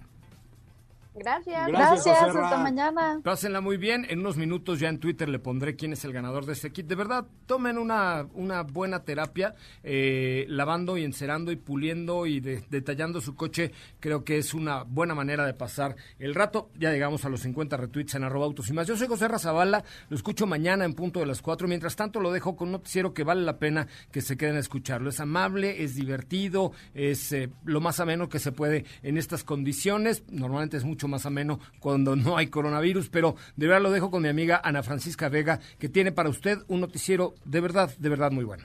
[1.15, 1.69] Gracias.
[1.69, 3.21] Gracias, hasta mañana.
[3.23, 4.07] Pásenla muy bien.
[4.09, 6.87] En unos minutos ya en Twitter le pondré quién es el ganador de este kit.
[6.87, 12.65] De verdad, tomen una, una buena terapia, eh, lavando y encerando y puliendo y de-
[12.71, 13.73] detallando su coche.
[14.01, 16.71] Creo que es una buena manera de pasar el rato.
[16.79, 18.87] Ya llegamos a los 50 retweets en arroba autos y más.
[18.87, 19.85] Yo soy José Razabala.
[20.09, 21.69] Lo escucho mañana en punto de las 4.
[21.69, 24.61] Mientras tanto, lo dejo con un noticiero que vale la pena que se queden a
[24.61, 25.11] escucharlo.
[25.11, 30.25] Es amable, es divertido, es eh, lo más ameno que se puede en estas condiciones.
[30.31, 34.23] Normalmente es mucho más ameno cuando no hay coronavirus, pero de verdad lo dejo con
[34.23, 38.31] mi amiga Ana Francisca Vega, que tiene para usted un noticiero de verdad, de verdad
[38.31, 38.65] muy bueno.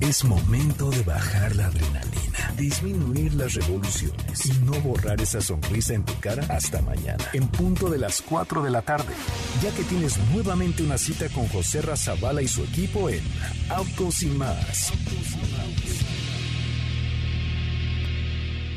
[0.00, 6.04] Es momento de bajar la adrenalina, disminuir las revoluciones y no borrar esa sonrisa en
[6.04, 9.14] tu cara hasta mañana, en punto de las 4 de la tarde,
[9.62, 13.22] ya que tienes nuevamente una cita con José Razabala y su equipo en
[13.70, 14.92] Autos y más.